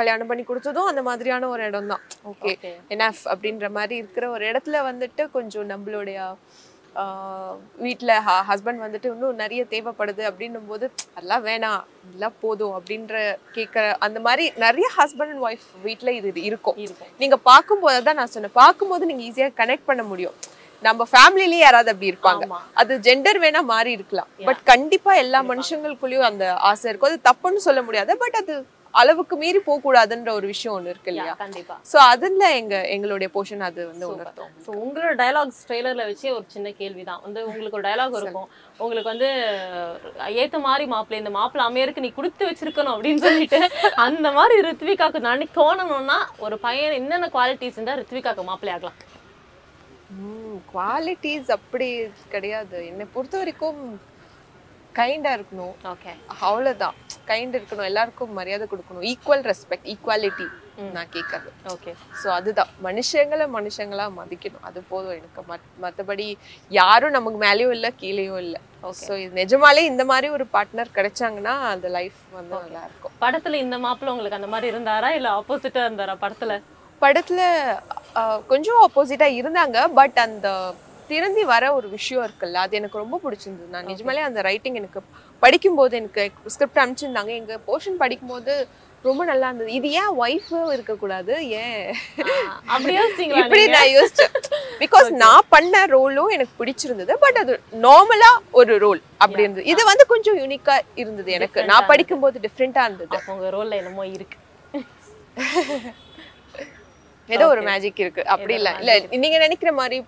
கல்யாணம் 0.00 0.30
பண்ணி 0.30 0.44
கொடுத்ததும் 0.50 0.90
அந்த 0.92 1.04
மாதிரியான 1.10 1.50
ஒரு 1.54 1.64
இடம் 1.70 1.92
தான் 1.92 2.04
ஓகே. 2.32 2.52
Okay. 2.54 2.74
என்எஃப் 2.96 3.24
அப்படின்ற 3.32 3.68
மாதிரி 3.78 3.96
இருக்கிற 4.02 4.28
ஒரு 4.36 4.46
இடத்துல 4.52 4.80
வந்துட்டு 4.90 5.24
கொஞ்சம் 5.36 5.70
நம்மளுடைய 5.72 6.18
வீட்டில் 7.84 8.14
ஹஸ்பண்ட் 8.48 8.82
வந்துட்டு 8.84 9.08
இன்னும் 9.12 9.40
நிறைய 9.42 9.62
தேவைப்படுது 9.70 10.22
அப்படின்னும் 10.30 10.68
போது 10.70 10.84
அதெல்லாம் 11.14 11.44
வேணாம் 11.48 11.80
இதெல்லாம் 12.06 12.36
போதும் 12.44 12.74
அப்படின்ற 12.78 13.14
கேட்குற 13.56 13.84
அந்த 14.06 14.20
மாதிரி 14.26 14.44
நிறைய 14.64 14.88
ஹஸ்பண்ட் 14.98 15.32
அண்ட் 15.34 15.44
ஒய்ஃப் 15.48 15.68
வீட்டில் 15.86 16.16
இது 16.18 16.42
இருக்கும். 16.48 16.76
இருக்கும். 16.84 17.12
நீங்க 17.22 17.36
பார்க்கும்போது 17.50 18.02
தான் 18.08 18.18
நான் 18.20 18.34
சொன்னேன் 18.34 18.58
பார்க்கும்போது 18.62 19.08
நீங்க 19.10 19.24
ஈஸியா 19.28 19.48
கனெக்ட் 19.62 19.88
பண்ண 19.90 20.04
முடியும். 20.10 20.36
நம்ம 20.82 21.06
ஃபேமிலிலயே 21.10 21.64
யாராவது 21.64 21.90
அப்படி 21.92 22.10
இருப்பாங்க. 22.12 22.44
அது 22.80 22.92
ஜெண்டர் 23.08 23.38
வேணா 23.44 23.60
மாறி 23.72 23.90
இருக்கலாம். 23.96 24.30
பட் 24.48 24.62
கண்டிப்பா 24.72 25.12
எல்லா 25.24 25.40
மனுஷங்களுக்குள்ளயும் 25.50 26.28
அந்த 26.30 26.46
ஆசை 26.70 26.86
இருக்கும். 26.90 27.10
அது 27.12 27.26
தப்புன்னு 27.30 27.66
சொல்ல 27.68 27.82
முடியாது 27.88 28.14
பட் 28.22 28.38
அது 28.42 28.54
அளவுக்கு 29.00 29.34
மீறி 29.42 29.60
போக 29.66 29.78
கூடாதுன்ற 29.84 30.30
ஒரு 30.38 30.46
விஷயம் 30.52 30.74
ஒண்ணு 30.76 30.92
இருக்கு 30.92 31.10
இல்லையா? 31.12 31.34
கண்டிப்பா. 31.42 31.74
சோ 31.90 31.96
அதுல 32.12 32.48
எங்க 32.60 32.74
எங்களுடைய 32.94 33.28
போர்ஷன் 33.34 33.64
அது 33.68 33.80
வந்து 33.90 34.06
உணர்த்தும். 34.12 34.50
ஸோ 34.64 34.70
உங்களோட 34.82 35.12
டயலாக்ஸ் 35.20 35.60
ட்ரெய்லர்ல 35.68 36.04
வச்சு 36.10 36.26
ஒரு 36.36 36.44
சின்ன 36.54 36.72
கேள்விதான். 36.80 37.22
வந்து 37.26 37.40
உங்களுக்கு 37.48 37.78
ஒரு 37.80 37.86
டயலாக் 37.88 38.18
இருக்கும். 38.20 38.48
உங்களுக்கு 38.82 39.12
வந்து 39.14 39.30
ஏத்த 40.42 40.60
மாதிரி 40.66 40.86
மாப்பிள்ளை 40.94 41.20
இந்த 41.22 41.32
மாப்பிள்ளை 41.38 41.66
அமையருக்கு 41.70 42.04
நீ 42.06 42.12
கொடுத்து 42.18 42.50
வச்சிருக்கணும் 42.50 42.94
அப்படின்னு 42.96 43.24
சொல்லிட்டு 43.28 43.60
அந்த 44.06 44.30
மாதிரி 44.38 44.60
ரித்விகாக்கு 44.68 45.26
நாளைக்கு 45.28 45.58
தோணணும்னா 45.62 46.20
ஒரு 46.46 46.58
பையன் 46.66 46.98
என்னென்ன 47.00 47.32
குவாலிட்டிஸ் 47.38 47.78
இருந்தா 47.78 47.98
ரித்விகாக்கு 48.02 48.44
மாப்பிள்ளை 48.50 48.74
ஆகலாம். 48.76 49.00
குவாலிட்டிஸ் 50.72 51.50
அப்படி 51.54 51.86
கிடையாது. 52.32 52.78
என்னை 52.90 53.04
பொறுத்த 53.14 53.36
வரைக்கும் 53.40 53.78
கைண்டா 54.98 55.30
இருக்கணும். 55.36 55.74
ஓகே 55.92 56.12
அவ்வளவுதான். 56.48 56.96
கைண்ட் 57.30 57.54
இருக்கணும். 57.58 57.88
எல்லாருக்கும் 57.90 58.36
மரியாதை 58.38 58.66
கொடுக்கணும். 58.72 59.06
ஈக்குவல் 59.12 59.44
ரெஸ்பெக்ட் 59.50 59.88
ஈக்குவாலிட்டி 59.92 60.46
நான் 60.96 61.10
கேட்கறது. 61.14 61.50
ஓகே 61.72 61.92
ஸோ 62.20 62.28
அதுதான். 62.36 62.70
மனுஷங்களை 62.86 63.46
மனுஷங்களா 63.56 64.06
மதிக்கணும். 64.18 64.66
அது 64.68 64.78
போதும் 64.90 65.16
எனக்கு. 65.18 65.42
மத்தபடி 65.84 66.26
யாரும் 66.80 67.16
நமக்கு 67.16 67.40
மேலேயும் 67.46 67.74
இல்லை 67.76 67.90
கீழேயும் 68.02 68.40
இல்லை. 68.44 68.60
ஸோ 69.06 69.12
இது 69.22 69.32
நிஜமாலே 69.40 69.82
இந்த 69.92 70.04
மாதிரி 70.12 70.28
ஒரு 70.36 70.44
பார்ட்னர் 70.54 70.94
கிடைச்சாங்கன்னா 70.98 71.54
அந்த 71.72 71.88
லைஃப் 71.96 72.20
வந்து 72.38 72.54
நல்லா 72.64 72.84
இருக்கும் 72.88 73.16
படத்துல 73.24 73.60
இந்த 73.64 73.76
மாப்பிள்ளை 73.84 74.12
உங்களுக்கு 74.14 74.40
அந்த 74.40 74.50
மாதிரி 74.54 74.72
இருந்தாரா? 74.74 75.10
இல்ல 75.18 75.28
ஆப்போசிட்டா 75.40 75.82
இருந்தாரா 75.88 76.16
படத்துல? 76.24 76.54
படத்துல 77.02 77.40
கொஞ்சம் 78.50 78.80
ஆப்போசிட்டா 78.86 79.28
இருந்தாங்க. 79.40 79.78
பட் 80.00 80.18
அந்த 80.26 80.48
திருந்தி 81.08 81.44
வர 81.44 81.74
ஒரு 81.74 81.88
விஷயம் 81.88 82.24
இருக்குல்ல 82.26 82.54
அது 82.54 82.76
எனக்கு 82.76 82.98
ரொம்ப 82.98 83.20
பிடிச்சிருந்தது. 83.24 83.68
நான் 83.70 83.86
நிஜமாலே 83.86 84.22
அந்த 84.28 84.40
ரைட்டிங் 84.40 84.74
எனக்கு 84.74 85.00
படிக்கும்போது 85.40 85.96
எனக்கு 85.96 86.30
ஸ்கிரிப்ட் 86.46 86.76
அனுப்பிச்சிருந்தாங்க. 86.76 87.26
எங்க 87.26 87.58
போர்ஷன் 87.66 87.96
படிக்கும்போது 87.98 88.68
ரொம்ப 89.02 89.24
நல்லா 89.24 89.46
இருந்தது. 89.46 89.72
இது 89.72 89.90
ஏன் 89.90 90.12
ஒய்ஃபும் 90.18 90.72
இருக்கக்கூடாது? 90.72 91.48
ஏன்? 91.48 91.94
அப்படி 92.66 92.94
இப்படி? 93.28 93.68
நான் 93.68 93.88
யோசிச்சேன். 93.88 94.34
பிகாஸ் 94.78 95.10
நான் 95.10 95.48
பண்ண 95.48 95.86
ரோலும் 95.86 96.28
எனக்கு 96.28 96.64
பிடிச்சிருந்தது. 96.64 97.12
பட் 97.20 97.36
அது 97.36 97.60
நார்மலா 97.72 98.30
ஒரு 98.50 98.78
ரோல் 98.78 99.02
அப்படி 99.16 99.42
இருந்தது. 99.42 99.66
இது 99.66 99.84
வந்து 99.84 100.06
கொஞ்சம் 100.06 100.38
யூனிக்கா 100.38 100.80
இருந்தது 100.94 101.32
எனக்கு. 101.32 101.64
நான் 101.64 101.86
படிக்கும்போது 101.86 102.40
டிஃப்ரெண்டா 102.42 102.84
இருந்தது. 102.84 103.18
உங்க 103.26 103.50
ரோல்ல 103.50 103.74
என்னமோ 103.74 104.06
இருக்கு. 104.06 104.38
ஏதோ 107.28 107.46
ஒரு 107.46 107.62
மேஜிக் 107.62 107.98
இருக்கு. 107.98 108.26
அப்படி 108.26 108.54
இல்ல. 108.54 108.76
இல்ல 108.78 109.00
நீங்க 109.16 109.38
நினைக்கிற 109.38 109.72
மாதிரி 109.72 110.04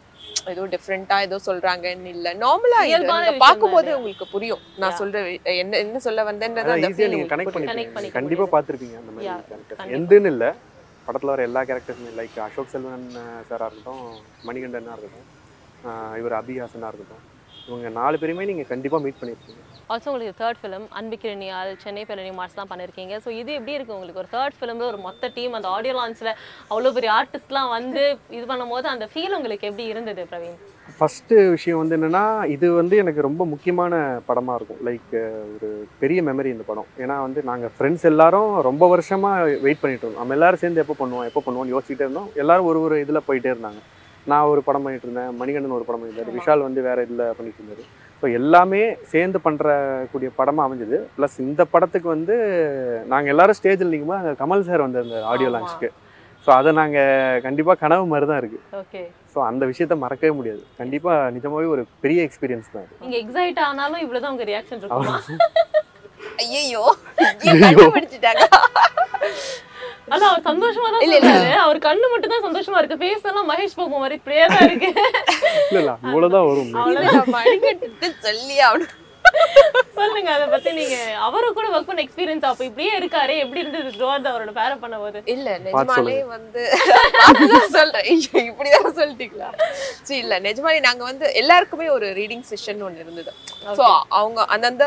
ஏதோ 0.53 0.62
டிஃப்ரெண்டா 0.73 1.17
ஏதோ 1.21 1.37
சொல்றாங்கன்னு 1.47 2.11
இல்ல. 2.15 2.29
நார்மலா 2.43 2.81
தானே. 3.11 3.97
உங்களுக்கு 3.99 4.26
புரியும். 4.32 4.62
நான் 4.76 4.97
சொல்ற 5.00 5.21
என்ன 5.55 5.79
என்ன 5.79 6.00
சொல்ல 6.06 6.25
வந்தேன்றது 6.31 6.75
அந்த 6.75 6.91
நீங்கள் 7.15 7.32
கனெக்ட் 7.32 7.56
கண்டிப்பாக 7.56 8.25
முடியுது. 8.26 8.55
பார்த்துருப்பீங்க 8.55 8.97
அந்த 9.03 9.12
மாதிரி 9.12 9.31
கண்டிப்பா. 9.53 9.87
எந்துன்னு 9.99 10.33
இல்லை. 10.35 10.50
படத்தில் 11.07 11.33
வர 11.33 11.43
எல்லா 11.43 11.61
கேரக்டர்ஸுமே 11.69 12.12
லைக் 12.19 12.37
அசோக் 12.45 12.71
செல்வன் 12.71 13.07
சாராக 13.49 13.69
இருக்கட்டும் 13.69 14.04
மணிகண்டனாக 14.49 14.95
இருக்கட்டும் 14.95 15.31
ஆஹ் 15.88 16.14
இவர் 16.21 16.37
அபிஹாசனாக 16.38 16.90
இருக்கட்டும் 16.90 17.25
இவங்க 17.66 17.88
நாலு 17.99 18.16
பேருமே 18.23 18.47
நீங்கள் 18.50 18.71
கண்டிப்பாக 18.71 19.02
மீட் 19.04 19.21
பண்ணியிருப்பீங்க 19.21 19.62
ஆல்சோ 19.93 20.11
உங்களுக்கு 20.11 20.41
தேர்ட் 20.43 20.61
ஃபிலிம் 20.61 20.85
அன்பிக்கிரணியால் 20.99 21.71
சென்னை 21.83 22.03
பெரணி 22.11 22.31
மார்ஸ்லாம் 22.38 22.69
பண்ணியிருக்கீங்க 22.71 23.14
ஸோ 23.25 23.29
இது 23.41 23.50
எப்படி 23.59 23.75
இருக்கு 23.76 23.97
உங்களுக்கு? 23.97 24.21
ஒரு 24.23 24.31
தேர்ட் 24.35 24.57
ஃபிலிமில் 24.59 24.88
ஒரு 24.91 24.99
மொத்த 25.07 25.31
டீம் 25.37 25.57
அந்த 25.59 25.69
ஆடியோ 25.76 25.95
லான்ச்சில் 25.99 26.31
அவ்வளோ 26.71 26.93
பெரிய 26.99 27.11
ஆர்டிஸ்ட்லாம் 27.17 27.71
வந்து 27.75 28.03
இது 28.37 28.45
பண்ணும்போது 28.53 28.88
அந்த 28.93 29.07
ஃபீல் 29.12 29.37
உங்களுக்கு 29.38 29.69
எப்படி 29.71 29.87
இருந்தது 29.93 30.23
பிரவீன்? 30.31 30.57
ஃபஸ்ட்டு 30.97 31.37
விஷயம் 31.55 31.81
வந்து 31.81 31.97
என்னென்னா 31.99 32.25
இது 32.55 32.67
வந்து 32.81 32.95
எனக்கு 33.03 33.21
ரொம்ப 33.29 33.43
முக்கியமான 33.53 33.95
படமாக 34.29 34.57
இருக்கும். 34.59 34.81
லைக் 34.88 35.12
ஒரு 35.55 35.69
பெரிய 36.03 36.23
மெமரி 36.29 36.53
இந்த 36.55 36.67
படம். 36.71 36.88
ஏன்னா 37.03 37.17
வந்து 37.26 37.43
நாங்கள் 37.50 37.73
ஃப்ரெண்ட்ஸ் 37.76 38.07
எல்லாரும் 38.12 38.50
ரொம்ப 38.69 38.88
வருஷமாக 38.95 39.59
வெயிட் 39.67 39.83
பண்ணிட்டு 39.83 40.05
இருந்தோம். 40.05 40.23
நம்ம 40.23 40.37
எல்லாரும் 40.38 40.62
சேர்ந்து 40.62 40.83
எப்போ 40.85 40.97
பண்ணுவோம் 41.03 41.29
எப்போ 41.31 41.43
பண்ணுவோம்னு 41.47 41.75
யோசிச்சுட்டே 41.75 42.07
இருந்தோம். 42.07 42.31
எல்லாரும் 42.45 42.71
ஒரு 42.73 42.81
ஒரு 42.87 42.99
இதில் 43.05 43.26
போயிட்டே 43.29 43.53
இருந்தாங்க. 43.55 43.83
நான் 44.33 44.50
ஒரு 44.50 44.61
படம் 44.67 44.85
பண்ணிட்டு 44.85 45.07
இருந்தேன் 45.07 45.33
மணிகண்டன் 45.43 45.76
ஒரு 45.79 45.87
படம் 45.87 46.00
பண்ணியிருந்தாரு 46.03 46.37
விஷால் 46.38 46.67
வந்து 46.69 46.83
வேற 46.88 46.99
இதில் 47.07 47.25
பண்ணிட்டு 47.38 47.61
இருந்தாரு. 47.62 47.83
ஸோ 48.25 48.28
எல்லாமே 48.38 48.83
சேர்ந்து 49.12 49.38
பண்ணுற 49.47 49.64
கூடிய 50.11 50.28
படமாக 50.37 50.66
அமைஞ்சது. 50.66 50.99
ப்ளஸ் 51.16 51.35
இந்த 51.47 51.62
படத்துக்கு 51.73 52.09
வந்து 52.12 52.35
நாங்கள் 53.11 53.33
எல்லாரும் 53.33 53.57
ஸ்டேஜில் 53.59 53.90
நிற்கும்போது 53.93 54.21
அங்கே 54.21 54.33
கமல் 54.38 54.64
சார் 54.69 54.85
வந்திருந்தார் 54.85 55.26
ஆடியோ. 55.33 55.49
லான்ச்சுக்கு 55.54 55.88
ஸோ 56.47 56.50
அதை 56.57 56.71
நாங்கள் 56.78 57.43
கண்டிப்பாக 57.47 57.76
கனவு 57.83 58.04
மாதிரி 58.12 58.28
தான் 58.31 58.40
இருக்குது 58.43 58.64
ஓகே 58.81 59.02
ஸோ 59.35 59.38
அந்த 59.50 59.62
விஷயத்த 59.71 59.97
மறக்கவே 60.04 60.33
முடியாது. 60.38 60.62
கண்டிப்பாக 60.81 61.31
நிஜமாவே 61.37 61.69
ஒரு 61.75 61.85
பெரிய 62.04 62.23
எக்ஸ்பீரியன்ஸ் 62.28 62.73
தான் 62.75 62.85
அது. 62.87 62.97
நீங்க 63.04 63.19
எக்ஸைட் 63.23 63.61
ஆனாலும் 63.66 64.02
இவ்வளவுதான் 64.04 64.35
உங்க 64.37 64.47
ரியாக்ஷன் 64.52 64.81
இருக்குமா? 64.83 65.19
ஐயையோ. 66.45 66.85
ஐயோ, 67.52 67.69
கண்டுபிடிச்சிட்டாங்க. 67.76 68.45
ஆனா 70.08 70.25
அவர் 70.30 70.42
சந்தோஷமா 70.49 70.88
தான் 70.90 71.02
இல்ல, 71.04 71.16
இல்ல. 71.18 71.28
சொல்றாரு. 71.28 71.52
அவர் 71.62 71.78
கண்ணு 71.87 72.06
மட்டும் 72.12 72.32
தான் 72.32 72.44
சந்தோஷமா 72.46 72.78
இருக்கு. 72.80 72.99
ஃபேஸ் 73.02 73.28
எல்லாம் 73.30 73.49
மகேஷ் 73.50 73.76
பாபு 73.78 73.96
மாதிரி 73.96 74.18
இப்படியே 74.20 74.44
தான் 74.46 74.64
இருக்கு. 74.68 74.90
இல்லை 75.68 75.80
இல்லை 75.82 75.94
இவ்வளோதான் 76.06 76.46
வரும். 76.49 76.73
அவ்வளவுதான் 76.76 78.20
சொல்லி 78.26 78.56
அவனு 78.68 78.87
சொல்லுங்க 79.99 80.31
அதை 80.37 80.47
பத்தி 80.53 80.71
நீங்க. 80.79 80.97
அவரு 81.26 81.47
கூட 81.57 81.67
ஒர்க் 81.75 81.88
பண்ண 81.88 82.03
எக்ஸ்பீரியன்ஸ் 82.05 82.47
அப்ப 82.49 82.64
இப்படியே 82.69 82.93
இருக்காரு 82.99 83.35
எப்படி 83.43 83.62
இருந்தது 83.62 83.91
த்ரோட் 83.99 84.29
அவரோட 84.31 84.53
பேர 84.59 84.73
பண்ண 84.83 84.97
போது? 85.03 85.19
இல்ல 85.35 85.49
நிஜமாலே 85.67 86.17
வந்து 86.35 86.62
அதுதான் 87.26 87.71
சொல்றேன். 87.76 88.09
இப்படிதான் 88.49 88.97
சொல்லிட்டீங்களா? 89.00 89.50
சரி 90.09 90.21
இல்ல 90.25 90.38
நிஜமாலே 90.49 90.81
நாங்க 90.88 91.05
வந்து 91.11 91.29
எல்லாருக்குமே 91.43 91.87
ஒரு 91.97 92.09
ரீடிங் 92.21 92.45
செஷன் 92.50 92.83
ஒண்ணு 92.88 93.03
இருந்தது. 93.05 93.33
சோ 93.79 93.87
அவங்க 94.21 94.41
அந்தந்த 94.57 94.87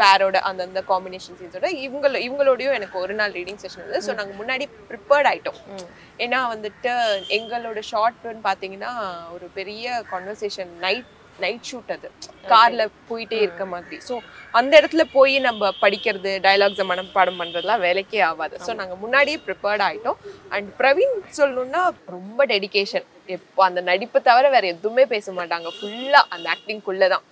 பேரோட 0.00 0.36
அந்தந்த 0.50 0.82
காம்பினேஷன் 0.92 1.38
சீன்ஸோட 1.40 1.70
இவங்கள 1.86 2.22
இவங்களோடயும் 2.28 2.76
எனக்கு 2.78 2.98
ஒரு 3.04 3.16
நாள் 3.20 3.36
ரீடிங் 3.38 3.62
செஷன் 3.64 3.82
இருந்தது. 3.82 4.06
ஸோ 4.08 4.14
நாங்க 4.20 4.34
முன்னாடி 4.40 4.66
ப்ரிப்பேர்ட் 4.90 5.30
ஆயிட்டோம். 5.32 5.60
ஏன்னா 6.24 6.40
வந்துட்டு 6.54 6.92
எங்களோட 7.38 7.80
ஷார்ட்னு 7.92 8.42
பாத்தீங்கன்னா 8.48 8.92
ஒரு 9.36 9.46
பெரிய 9.60 10.02
கான்வர்சேஷன் 10.12 10.72
நைட் 10.86 11.14
நைட் 11.44 11.66
ஷூட் 11.70 11.90
அது. 11.96 12.08
கார்ல 12.52 12.82
போயிட்டே 13.08 13.38
இருக்க 13.46 13.64
மாதிரி. 13.72 13.96
ஸோ 14.08 14.14
அந்த 14.58 14.72
இடத்துல 14.80 15.04
போய் 15.16 15.34
நம்ம 15.48 15.70
படிக்கிறது 15.82 16.30
டயலாக்ஸை 16.46 16.86
மனப்பாடம் 16.90 17.40
பண்றதுலாம் 17.42 17.84
வேலைக்கே 17.86 18.20
ஆகாது. 18.30 18.56
ஸோ 18.66 18.70
நாங்க 18.80 18.96
முன்னாடியே 19.02 19.38
ப்ரிப்பேர்ட் 19.46 19.84
ஆயிட்டோம். 19.88 20.18
அண்ட் 20.56 20.68
பிரவீன் 20.80 21.16
சொல்லணும்னா 21.40 21.82
ரொம்ப 22.16 22.46
டெடிகேஷன் 22.54 23.06
எப்போ 23.36 23.62
அந்த 23.68 23.80
நடிப்பு 23.90 24.18
தவிர 24.30 24.46
வேற 24.56 24.66
எதுவுமே 24.74 25.04
பேச 25.14 25.32
மாட்டாங்க. 25.38 25.70
ஃபுல்லா 25.78 26.22
அந்த 26.34 26.46
ஆக்டிங்குள்ள 26.54 27.08
தான் 27.14 27.24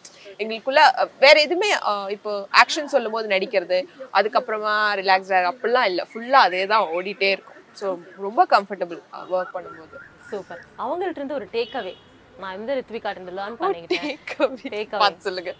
எங்களுக்குள்ள 0.42 0.80
வேற 1.22 1.36
எதுவுமே 1.46 1.68
இப்போ 2.14 2.32
ஆக்ஷன் 2.62 2.90
சொல்லும் 2.94 3.14
போது 3.14 3.26
நடிக்கிறது 3.34 3.78
அதுக்கப்புறமா 4.18 4.74
ரிலாக்ஸ் 5.00 5.32
அப்படிலாம் 5.52 5.88
இல்லை. 5.90 6.04
ஃபுல்லா 6.10 6.40
அதே 6.48 6.64
தான் 6.72 6.84
ஓடிட்டே 6.96 7.30
இருக்கும். 7.34 7.54
ஸோ 7.80 7.86
ரொம்ப 8.26 8.40
கம்ஃபர்டபுள் 8.52 9.00
ஒர்க் 9.36 9.54
பண்ணும்போது. 9.56 9.96
சூப்பர் 10.30 10.60
அவங்கள்ட்ட 10.82 11.20
இருந்து 11.20 11.38
ஒரு 11.38 11.46
டேக் 11.56 11.74
அவே 11.80 11.94
நான் 12.42 12.56
இந்த 12.58 12.72
ரித்விகா 12.78 13.10
இருந்து 13.14 13.32
லேர்ன் 13.38 13.56
பண்ணிக்கிட்டேன். 13.60 15.18
சொல்லுங்க. 15.26 15.52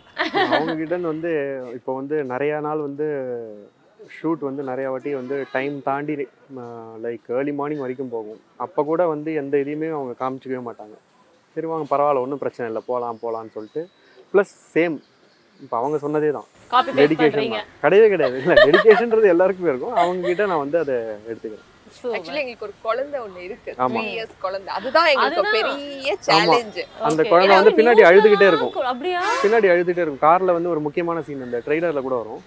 அவங்க 0.56 0.74
கிட்ட 0.80 0.96
வந்து 1.12 1.32
இப்போ 1.78 1.92
வந்து 2.00 2.16
நிறையா 2.32 2.56
நாள் 2.66 2.86
வந்து 2.88 3.06
ஷூட் 4.16 4.42
வந்து 4.48 4.62
நிறையா 4.70 4.88
வாட்டி 4.94 5.12
வந்து 5.20 5.36
டைம் 5.54 5.76
தாண்டி 5.88 6.14
லைக் 7.04 7.30
ஏர்லி 7.36 7.52
மார்னிங் 7.60 7.84
வரைக்கும் 7.84 8.12
போகும். 8.16 8.40
அப்போ 8.64 8.80
கூட 8.90 9.02
வந்து 9.14 9.32
எந்த 9.42 9.54
இதையுமே 9.62 9.88
அவங்க 9.98 10.14
காமிச்சிக்கவே 10.22 10.62
மாட்டாங்க. 10.68 10.96
சரி 11.56 11.68
வாங்க 11.70 11.86
பரவாயில்ல 11.92 12.24
ஒன்றும் 12.24 12.42
பிரச்சனை 12.42 12.68
இல்லை 12.70 12.82
போகலாம் 12.90 13.22
போகலான்னு 13.22 13.54
சொல்லிட்டு. 13.56 13.82
ப்ளஸ் 14.32 14.52
சேம் 14.74 14.96
இப்போ 15.64 15.76
அவங்க 15.80 15.98
சொன்னதே 16.04 16.30
தான். 16.38 16.48
தான். 17.56 17.70
கிடையவே 17.84 18.08
கிடையாது. 18.14 18.36
இல்லை 18.42 18.56
டெடிகேஷன்றது 18.66 19.32
எல்லாருக்குமே 19.34 19.70
இருக்கும். 19.72 19.96
அவங்க 20.02 20.28
கிட்ட 20.30 20.46
நான் 20.52 20.64
வந்து 20.64 20.78
அதை 20.84 20.96
எடுத்துக்கிறேன். 21.30 21.66
ஆக்சுவலி 22.02 22.34
எங்களுக்கு 22.34 22.64
ஒரு 22.64 22.74
குழந்தை 22.82 23.20
ஒண்ணு 23.20 23.36
இருக்கு. 23.36 23.74
ஆமா. 23.78 23.80
த்ரீ 23.80 24.16
இயர்ஸ் 24.16 24.40
குழந்தை. 24.40 24.74
அதுதான் 24.74 25.06
எங்களுக்கு. 25.06 25.50
பெரிய 25.50 26.16
சேலஞ்ச் 26.20 26.78
அந்த. 27.00 27.22
குழந்தை 27.22 27.56
வந்து 27.56 27.70
பின்னாடி 27.70 28.06
அழுதுகிட்டே 28.06 28.40
எல்லாம் 28.40 28.58
இருக்கும். 28.58 28.84
அப்படியா? 28.84 29.22
பின்னாடி 29.42 29.70
அழுதுகிட்டே 29.74 30.04
இருக்கும். 30.04 30.30
கார்ல 30.30 30.44
வந்து 30.44 30.70
ஒரு 30.70 30.80
முக்கியமான 30.80 31.22
சீன் 31.22 31.42
அந்த 31.42 31.62
ட்ரெய்லர்ல 31.66 32.00
கூட 32.00 32.14
வரும். 32.14 32.44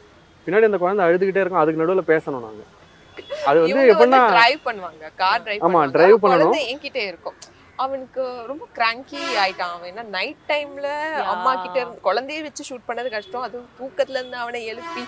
பின்னாடி 0.48 0.64
அந்த 0.64 0.78
குழந்தை 0.78 1.06
அழுதுகிட்டே 1.06 1.40
இருக்கும். 1.40 1.60
அதுக்கு 1.60 1.86
நடுவுல 1.86 2.00
பேசணும் 2.08 2.42
நாங்க. 2.42 2.62
அது 3.46 3.62
வந்து 3.62 3.96
எப்படின்னா 3.96 4.28
டிரைவ் 4.28 4.60
பண்ணுவாங்க. 4.66 5.12
கார் 5.16 5.44
டிரைவ் 5.44 5.62
ஆமா, 5.62 5.80
drive 5.80 6.16
பண்ணணும். 6.22 6.70
என்கிட்ட 6.70 6.96
இருக்கும். 6.96 7.34
அவனுக்கு 7.76 8.44
ரொம்ப 8.48 8.68
கிராங்கி 8.76 9.20
ஆயிட்டான் 9.46 9.74
அவன். 9.78 9.94
ஏன்னா 9.94 10.04
நைட் 10.04 10.36
டைம்ல 10.48 11.12
அம்மா 11.14 11.56
கிட்ட 11.56 11.80
இருந்து 11.80 12.00
குழந்தைய 12.04 12.42
வச்சு 12.42 12.64
ஷூட் 12.70 12.90
பண்ணது 12.90 13.10
கஷ்டம். 13.10 13.42
அதுவும் 13.42 13.68
தூக்கத்துல 13.80 14.10
இருந்து 14.10 14.38
அவனை 14.38 14.66
எழுப்பி 14.66 15.08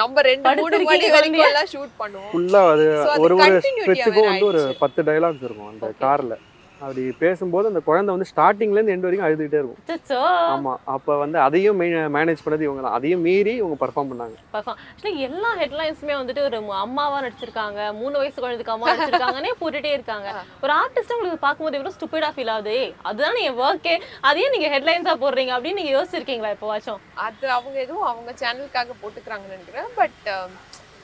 நம்ம 0.00 0.22
ரெண்டு 0.28 0.54
மூணு 0.60 0.78
மணி 0.88 1.08
வரைக்கும் 1.16 1.46
எல்லாம் 1.48 1.70
ஷூட் 1.74 1.92
பண்ணுவோம். 2.02 2.30
ஃபுல்லா 2.32 2.62
அது 2.72 2.86
ஒரு 3.24 3.34
ஒரு 3.36 3.58
ஸ்ட்ரெச்சுக்கும் 3.66 4.28
வந்து 4.30 4.48
ஒரு. 4.52 4.62
பத்து 4.82 5.02
டைலாக்ஸ் 5.08 5.44
இருக்கும் 5.48 5.70
அந்த 5.72 5.90
கார்ல 6.04 6.34
அப்படி 6.82 7.14
பேசும்போது 7.18 7.68
அந்த 7.68 7.80
குழந்தை 7.80 8.16
வந்து 8.16 8.30
ஸ்டார்டிங்ல 8.36 8.82
இருந்து 8.82 8.94
எண்ட் 8.94 8.98
வரைக்கும் 8.98 9.28
அழுதுகிட்டே 9.28 9.58
இருக்கும். 9.58 9.76
அச்சச்சோ. 9.86 10.20
ஆமா 10.54 10.76
அப்ப 10.84 11.16
வந்து 11.16 11.38
அதையும் 11.38 11.80
மேனேஜ் 11.80 12.36
பண்ணது 12.44 12.60
இவங்க 12.60 12.82
தான். 12.82 12.92
அதையும் 12.92 13.20
மீறி 13.20 13.54
இவங்க 13.54 13.86
பர்ஃபார்ம் 13.86 14.08
பண்ணாங்க. 14.12 14.34
ஆக்சுவலி 14.52 15.16
எல்லா 15.16 15.56
ஹெட்லைன்ஸுமே 15.56 16.14
வந்துட்டு 16.22 16.42
ஒரு 16.42 16.58
மு- 16.60 16.68
அம்மாவா 16.68 17.22
நடிச்சிருக்காங்க. 17.22 17.92
மூணு 17.94 18.18
வயசு 18.18 18.40
குழந்தைக்கு 18.40 18.72
அம்மா 18.72 18.94
நடிச்சிருக்காங்கன்னே 18.94 19.52
போட்டுட்டே 19.60 19.92
இருக்காங்க. 19.92 20.34
ஒரு 20.62 20.72
ஆர்டிஸ்ட் 20.72 21.12
உங்களுக்கு 21.12 21.38
பார்க்கும்போது 21.38 21.82
எவ்வளவு 21.82 21.94
ஸ்டூபிடா 21.98 22.38
ஃபீல் 22.38 22.50
ஆகுது? 22.50 22.94
அதுதான் 23.02 23.36
என் 23.36 23.58
ஒர்க்கே 23.58 24.00
அதையே 24.20 24.48
நீங்க 24.48 24.78
ஹெட்லைன்ஸா 24.78 25.16
போடுறீங்க 25.16 25.52
அப்படின்னு 25.58 25.72
நீங்க 25.72 26.02
யோசிச்சிருக்கீங்களா 26.02 26.50
இப்போ 26.50 26.78
வாச்சும் 26.78 26.98
அது 27.14 27.50
அவங்க 27.50 27.80
எதுவும் 27.80 28.02
அவங்க 28.02 28.30
சேனலுக்காக 28.30 28.90
போட்டுக்கிறாங்கன்னு 29.02 29.50
நினைக்கிறேன். 29.50 29.88
பட் 29.94 30.28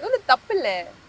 வந்து 0.00 0.18
தப்பு 0.26 0.52
இல்ல 0.54 0.68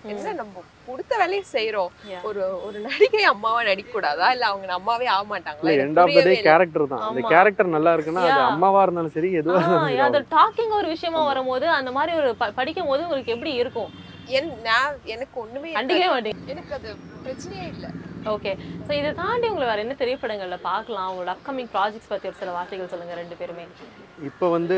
என்ன 0.10 0.34
நம்ம 0.36 0.62
கொடுத்த 0.88 1.14
வேலையை 1.18 1.44
செய்யறோம். 1.50 1.92
ஒரு 2.24 2.42
ஒரு 2.66 2.78
நடிகை 2.86 3.24
அம்மாவா 3.32 3.60
நடிக்க 3.64 3.90
கூடாதா 3.92 4.28
இல்ல 4.32 4.46
அவங்க 4.50 4.74
அம்மாவே 4.76 5.08
ஆக 5.12 5.26
எனக்கு 5.66 5.84
end 5.84 6.00
of 6.04 6.14
the 6.18 6.24
day. 6.30 6.36
Character 6.46 6.86
தான் 6.88 7.04
அந்த. 7.08 7.24
கேரக்டர் 7.32 7.74
நல்லா 7.76 7.94
இருக்குன்னா 7.96 8.24
அது. 8.28 8.42
அம்மாவா 8.48 8.82
இருந்தாலும் 8.84 9.16
சரி 9.16 9.32
எதுவா 9.38 9.60
இருந்தாலும் 9.62 10.06
அந்த 10.08 10.22
டாக்கிங் 10.34 10.76
ஒரு 10.78 10.90
விஷயமா 10.94 11.24
வரும்போது 11.28 11.68
அந்த 11.76 11.92
மாதிரி 11.92 12.14
ஒரு 12.20 12.32
ப- 12.36 12.54
படிக்கும் 12.54 12.88
போது 12.88 13.06
உங்களுக்கு 13.06 13.36
எப்படி 13.36 13.54
இருக்கும் 13.58 13.92
என் 14.32 14.50
நான் 14.64 14.96
எனக்கு 15.08 15.36
ஒண்ணுமே 15.40 15.70
கண்டிக்கவே 15.72 16.08
இருக்காது. 16.08 16.16
மாட்டீங்க 16.18 16.52
எனக்கு 16.52 16.74
அது 16.74 16.90
பிரச்சனையே 17.24 17.68
இல்ல 17.70 17.86
ஓகே 18.28 18.52
ஸோ 18.86 18.92
இதை 18.92 19.12
தாண்டி 19.20 19.48
உங்களை 19.50 19.66
வேற 19.68 19.80
என்ன 19.84 19.96
திரைப்படங்கள்ல 20.00 20.58
பார்க்கலாம்? 20.66 21.10
உங்களோட 21.12 21.32
அப்கமிங் 21.36 21.70
ப்ராஜெக்ட்ஸ் 21.74 22.10
பத்தி 22.12 22.28
ஒரு 22.30 22.38
சில 22.40 22.52
வார்த்தைகள் 22.52 22.92
சொல்லுங்க 22.94 23.14
ரெண்டு 23.20 23.36
பேருமே. 23.40 23.66
இப்போ 24.30 24.46
வந்து 24.50 24.78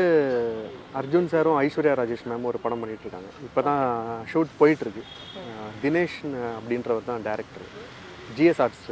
அர்ஜுன் 1.00 1.30
சாரும் 1.32 1.58
ஐஸ்வர்யா 1.62 1.94
ராஜேஷ் 2.00 2.26
மேம் 2.30 2.48
ஒரு 2.50 2.60
படம் 2.64 2.82
பண்ணிட்டு 2.82 3.04
இருக்காங்க. 3.06 3.30
இப்போ 3.46 3.62
தான் 3.68 3.82
ஷூட் 4.32 4.52
போயிட்டு 4.60 4.84
இருக்கு 4.86 5.02
அஹ் 5.40 5.72
தினேஷ் 5.82 6.18
அப்படின்றவர் 6.56 7.10
தான் 7.10 7.26
director 7.28 7.66
GS 8.38 8.62
arts 8.66 8.86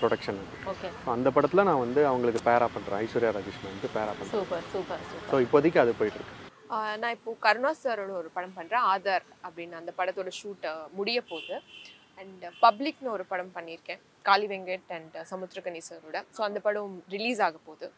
production 0.00 0.40
okay 0.72 0.88
so 1.00 1.08
அந்த 1.16 1.28
படத்தில் 1.36 1.68
நான் 1.68 1.82
வந்து 1.84 2.02
அவங்களுக்கு 2.10 2.42
பேரா 2.46 2.68
பண்ணுறேன் 2.74 3.00
ஐஸ்வர்யா 3.04 3.32
ராஜேஷ் 3.36 3.62
மேம்க்கு 3.64 3.90
பேரா 3.96 4.12
பண்ணுறேன் 4.12 4.34
சூப்பர் 4.36 4.66
சூப்பர் 4.74 5.02
சூப்பர் 5.10 5.30
ஸோ 5.32 5.44
இப்போதைக்கு 5.46 5.82
அது 5.84 5.92
போயிட்டு 6.00 6.20
இருக்கு 6.20 6.36
ஆஹ் 6.70 6.96
நான் 7.02 7.14
இப்போ 7.16 7.30
கருணா 7.44 7.70
சாரோட 7.78 8.12
ஒரு 8.18 8.28
படம் 8.34 8.56
பண்றேன். 8.58 8.84
ஆதார் 8.92 9.24
அப்படின்னு 9.46 9.74
அந்த 9.78 9.92
படத்தோட 9.98 10.30
ஷூட் 10.36 10.66
முடிய 10.98 11.18
போகுது. 11.30 11.56
அண்ட் 12.20 12.44
பப்ளிக்னு 12.64 13.10
ஒரு 13.16 13.24
படம் 13.32 13.52
பண்ணியிருக்கேன். 13.56 14.00
காளி 14.28 14.46
வெங்கட் 14.52 14.92
அண்ட் 14.98 15.16
சமுத்திரகனி 15.32 15.82
சாரோட. 15.88 16.18
ஸோ 16.36 16.40
அந்த 16.48 16.60
படம் 16.66 16.94
ரிலீஸ் 17.16 17.42
ஆக 17.48 17.58
போகுது. 17.68 17.88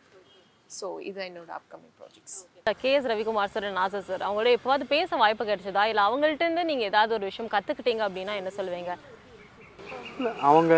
ஸோ 0.78 0.86
இது 1.08 1.20
என்னோட 1.28 1.50
upcoming 1.58 1.94
projects 2.00 2.38
K 2.82 2.90
S 2.96 3.08
Ravikumar 3.10 3.52
sir 3.54 3.66
Nassar 3.80 4.06
sir 4.10 4.22
அவங்களோட 4.26 4.50
எப்போது 4.58 4.84
பேச 4.94 5.16
வாய்ப்பு 5.22 5.44
கிடைச்சதா? 5.48 5.82
இல்லை 5.90 6.02
அவங்கள்ட்ட 6.08 6.46
இருந்து 6.46 6.68
நீங்க 6.70 6.84
ஏதாவது 6.90 7.16
ஒரு 7.18 7.28
விஷயம் 7.30 7.50
கத்துக்கிட்டீங்க 7.54 8.04
அப்படின்னா 8.08 8.36
என்ன 8.40 8.52
சொல்லுவீங்க? 8.58 8.94
அவங்க 10.48 10.74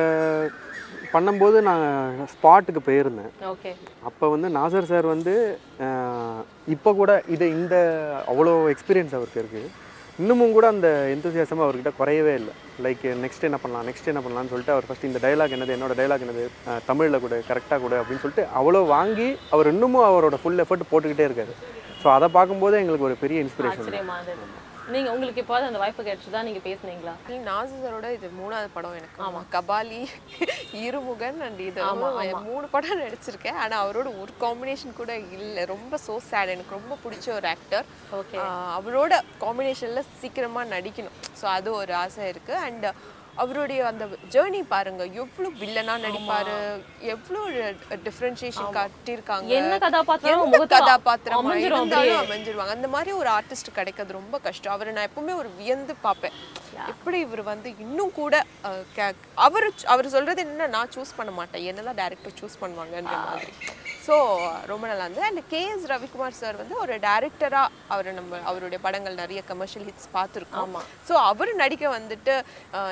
பண்ணும்போது 1.15 1.59
நான் 1.69 1.85
ஸ்பாட்டுக்கு 2.33 2.81
போயிருந்தேன். 2.89 3.33
ஓகே. 3.53 3.73
அப்போ 4.09 4.25
வந்து 4.35 4.49
நாசர் 4.59 4.91
சார் 4.93 5.07
வந்து 5.15 5.35
இப்போ 6.75 6.91
கூட 7.01 7.13
இது 7.35 7.47
இந்த 7.59 7.77
அவ்வளோ 8.31 8.55
எக்ஸ்பீரியன்ஸ் 8.75 9.17
அவருக்கு 9.19 9.43
இருக்குது 9.43 9.71
இன்னமும் 10.23 10.53
கூட 10.57 10.67
அந்த 10.73 10.89
எந்தூசியாசம் 11.13 11.63
அவர்கிட்ட 11.65 11.91
குறையவே 12.01 12.33
இல்லை. 12.41 12.53
லைக் 12.85 13.05
நெக்ஸ்ட் 13.23 13.47
என்ன 13.49 13.59
பண்ணலாம் 13.63 13.87
நெக்ஸ்ட் 13.89 14.11
என்ன 14.11 14.21
பண்ணலாம்னு 14.25 14.53
சொல்லிட்டு 14.53 14.75
அவர் 14.75 14.87
ஃபஸ்ட் 14.89 15.07
இந்த 15.09 15.21
டைலாக் 15.25 15.55
என்னது 15.57 15.75
என்னோட 15.77 15.95
டைலாக் 16.01 16.25
என்னது 16.27 16.45
தமிழில் 16.89 17.23
கூட 17.25 17.37
கரெக்டாக 17.49 17.81
கூட 17.85 17.95
அப்படின்னு 18.01 18.23
சொல்லிட்டு 18.25 18.45
அவ்வளோ 18.59 18.83
வாங்கி 18.95 19.29
அவர் 19.57 19.71
இன்னமும் 19.73 20.07
அவரோட 20.11 20.39
ஃபுல் 20.43 20.63
எஃபர்ட் 20.65 20.91
போட்டுக்கிட்டே 20.93 21.27
இருக்காரு. 21.29 21.55
ஸோ 22.03 22.09
அதை 22.17 22.29
பார்க்கும்போது 22.39 22.79
எங்களுக்கு 22.83 23.09
ஒரு 23.09 23.17
பெரிய 23.25 23.41
இன்ஸ்பிரேஷன் 23.47 23.91
ஆச்சரியமா 24.85 24.93
இருந்தது 24.93 24.93
நீங்க 24.93 25.11
உங்களுக்கு 25.15 25.43
எப்போது 25.43 25.65
அந்த 25.65 25.79
வாய்ப்பு 25.79 26.03
கிடைச்சதா? 26.03 26.43
நீங்க 26.43 26.61
பேசுனீங்களா? 26.69 27.15
நாசரோட 27.49 28.13
இது 28.13 28.31
மூணாவது 28.41 28.69
படம் 28.73 28.97
எனக்கு. 28.97 29.23
ஆமா. 29.23 29.41
கபாலி 29.55 30.01
இருமுகன் 30.73 31.41
அண்ட் 31.41 31.61
இது 31.61 31.83
ஆமா, 31.83 32.09
வந்து 32.15 32.45
மூணு 32.51 32.67
படம் 32.69 33.01
நடிச்சிருக்கேன். 33.01 33.59
ஆனா 33.65 33.87
அவரோட 33.87 34.09
ஒரு 34.23 34.33
காம்பினேஷன் 34.41 34.97
கூட 34.97 35.19
இல்ல. 35.19 35.65
ரொம்ப 35.65 35.99
சோ 36.07 36.17
சேட் 36.31 36.49
எனக்கு 36.49 36.77
ரொம்ப 36.79 36.99
பிடிச்ச 37.05 37.33
ஒரு 37.33 37.49
ஆக்டர் 37.49 37.87
ஓகே 38.13 38.39
அவரோட 38.79 39.23
காம்பினேஷன்ல 39.41 40.03
சீக்கிரமா 40.21 40.65
நடிக்கணும். 40.65 41.19
ஸோ 41.41 41.45
அது 41.45 41.73
ஒரு 41.73 41.95
ஆசை 41.95 42.29
இருக்கு. 42.29 42.55
அண்ட் 42.55 42.87
அவருடைய 43.43 43.81
அந்த 43.91 44.05
ஜேர்னி 44.33 44.61
பாருங்க 44.73 45.03
எவ்வளவு 45.21 45.53
வில்லனா 45.63 45.95
நடிப்பாரு 46.05 46.57
எவ்வளவு 47.15 47.47
டிஃபரன்ஷியேஷன் 48.07 48.75
காட்டியிருக்காங்க. 48.79 49.49
என்ன 49.61 49.79
கதாபாத்திரம்? 49.85 50.53
கதாபாத்திரமா 50.75 51.55
இருந்தாலும் 51.69 52.21
அமைஞ்சிருவாங்க. 52.25 52.75
அந்த 52.79 52.91
மாதிரி 52.97 53.13
ஒரு 53.21 53.31
ஆர்டிஸ்ட் 53.39 53.77
கிடைக்கிறது 53.79 54.19
ரொம்ப 54.21 54.39
கஷ்டம். 54.47 54.75
அவரை 54.77 54.93
நான் 54.99 55.09
எப்பவுமே 55.11 55.35
ஒரு 55.43 55.51
வியந்து 55.61 55.95
பார்ப்பேன். 56.07 56.37
எப்படி 56.93 57.19
இவர் 57.27 57.43
வந்து 57.53 57.69
இன்னும் 57.87 58.15
கூட 58.21 58.35
அவரு 59.47 59.69
அவர் 59.95 60.15
சொல்றது 60.17 60.43
என்ன 60.47 60.67
நான் 60.77 60.93
சூஸ் 60.97 61.17
பண்ண 61.19 61.33
மாட்டேன். 61.41 61.67
என்னதான் 61.71 62.01
டேரக்டர் 62.03 62.39
சூஸ் 62.41 62.61
பண்ணுவாங்கன்ற 62.63 63.17
மாதிரி. 63.29 63.53
ஸோ 64.07 64.17
ரொம்ப 64.71 64.85
நல்லா 64.91 65.05
இருந்தது. 65.07 65.27
And 65.29 65.43
K 65.53 65.61
S 65.73 65.87
Ravikumar 65.93 66.39
sir 66.41 66.57
வந்து 66.61 66.75
ஒரு 66.85 66.95
டேரக்டரா 67.07 67.63
அவர் 67.95 68.09
நம்ம 68.19 68.41
அவருடைய 68.51 68.79
படங்கள் 68.87 69.21
நிறைய 69.23 69.41
கமர்ஷியல் 69.51 69.87
ஹிட்ஸ் 69.89 70.09
பார்த்துருக்கோம். 70.17 70.75
ஸோ 71.09 71.15
அவர் 71.31 71.53
நடிக்க 71.63 71.85
வந்துட்டு 71.99 72.35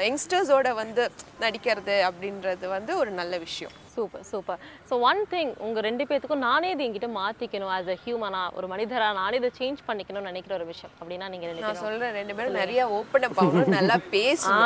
யங்ஸ்டர்ஸோட 0.09 0.71
வந்து 0.83 1.04
நடிக்கிறது 1.45 1.97
அப்படின்றது 2.09 2.66
வந்து 2.76 2.95
ஒரு 3.02 3.12
நல்ல 3.21 3.38
விஷயம். 3.47 3.75
Super 3.95 4.23
super 4.31 4.61
so 4.90 4.95
one 5.09 5.19
thing 5.33 5.50
உங்க 5.64 5.78
ரெண்டு 5.87 6.04
பேத்துக்கும் 6.11 6.45
நானே 6.49 6.69
இது 6.75 6.85
என்கிட்ட 6.87 7.09
மாத்திக்கணும். 7.19 7.73
ஆஸ் 7.76 7.90
அ 7.95 7.97
ஹியூமனா 8.04 8.42
ஒரு 8.59 8.66
மனிதரா 8.73 9.09
நானே 9.19 9.40
இதை 9.40 9.50
சேஞ்ச் 9.59 9.83
பண்ணிக்கணும்னு 9.88 10.31
நினைக்கிற 10.31 10.54
ஒரு 10.59 10.66
விஷயம். 10.71 10.95
அப்படின்னா 11.00 11.28
நீங்க 11.35 11.47
ரெண்டு 11.50 11.64
நான் 11.66 11.83
சொல்றேன் 11.83 12.16
ரெண்டு 12.21 12.37
பேரும் 12.38 12.59
நிறைய 12.62 12.87
ஓப்பன் 13.00 13.26
அப் 13.28 13.40
ஆகணும் 13.42 13.76
நல்லா 13.78 13.99
பேசணும். 14.16 14.64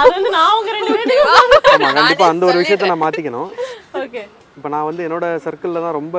அது 0.00 0.12
வந்து 0.16 0.34
நான் 0.36 0.56
உங்க 0.58 0.74
ரெண்டு 0.78 0.92
பேரும் 0.98 2.26
அந்த 2.32 2.44
ஒரு 2.50 2.60
விஷயத்த 2.62 2.92
நான் 2.92 3.04
மாற்றிக்கணும் 3.06 3.50
ஓகே 4.02 4.24
இப்போ 4.58 4.70
நான் 4.74 4.88
வந்து 4.88 5.06
என்னோட 5.08 5.26
சர்க்கிளில் 5.46 5.84
தான் 5.86 5.98
ரொம்ப 6.00 6.16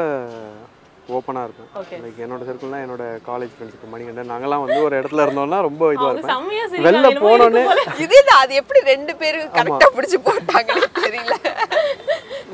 ஓப்பனாக. 1.18 1.46
இருக்கும் 1.48 1.70
லைக் 2.04 2.20
என்னோட 2.26 2.42
சர்க்கிள்லாம் 2.48 2.84
என்னோட 2.86 3.04
காலேஜ் 3.28 3.54
ஃப்ரெண்ட்ஸுக்கு 3.54 3.88
மணிகண்டன். 3.94 4.30
நாங்கெல்லாம் 4.32 4.64
வந்து 4.66 4.80
ஒரு 4.88 4.96
இடத்துல 5.00 5.24
இருந்தோம்னா 5.26 5.60
ரொம்ப 5.68 5.84
இதுவாக 5.96 6.12
இருப்பேன். 6.14 6.34
செம்மையா 6.34 6.66
வெளில 6.88 7.08
போனோன்னே. 7.24 7.64
இது 8.06 8.18
அது 8.42 8.54
எப்படி 8.62 8.82
ரெண்டு 8.92 9.14
பேரும் 9.22 9.50
கரெக்டா 9.58 9.88
பிடிச்சு 9.96 10.20
போட்டாங்கன்னு 10.28 10.90
தெரியல. 11.06 11.36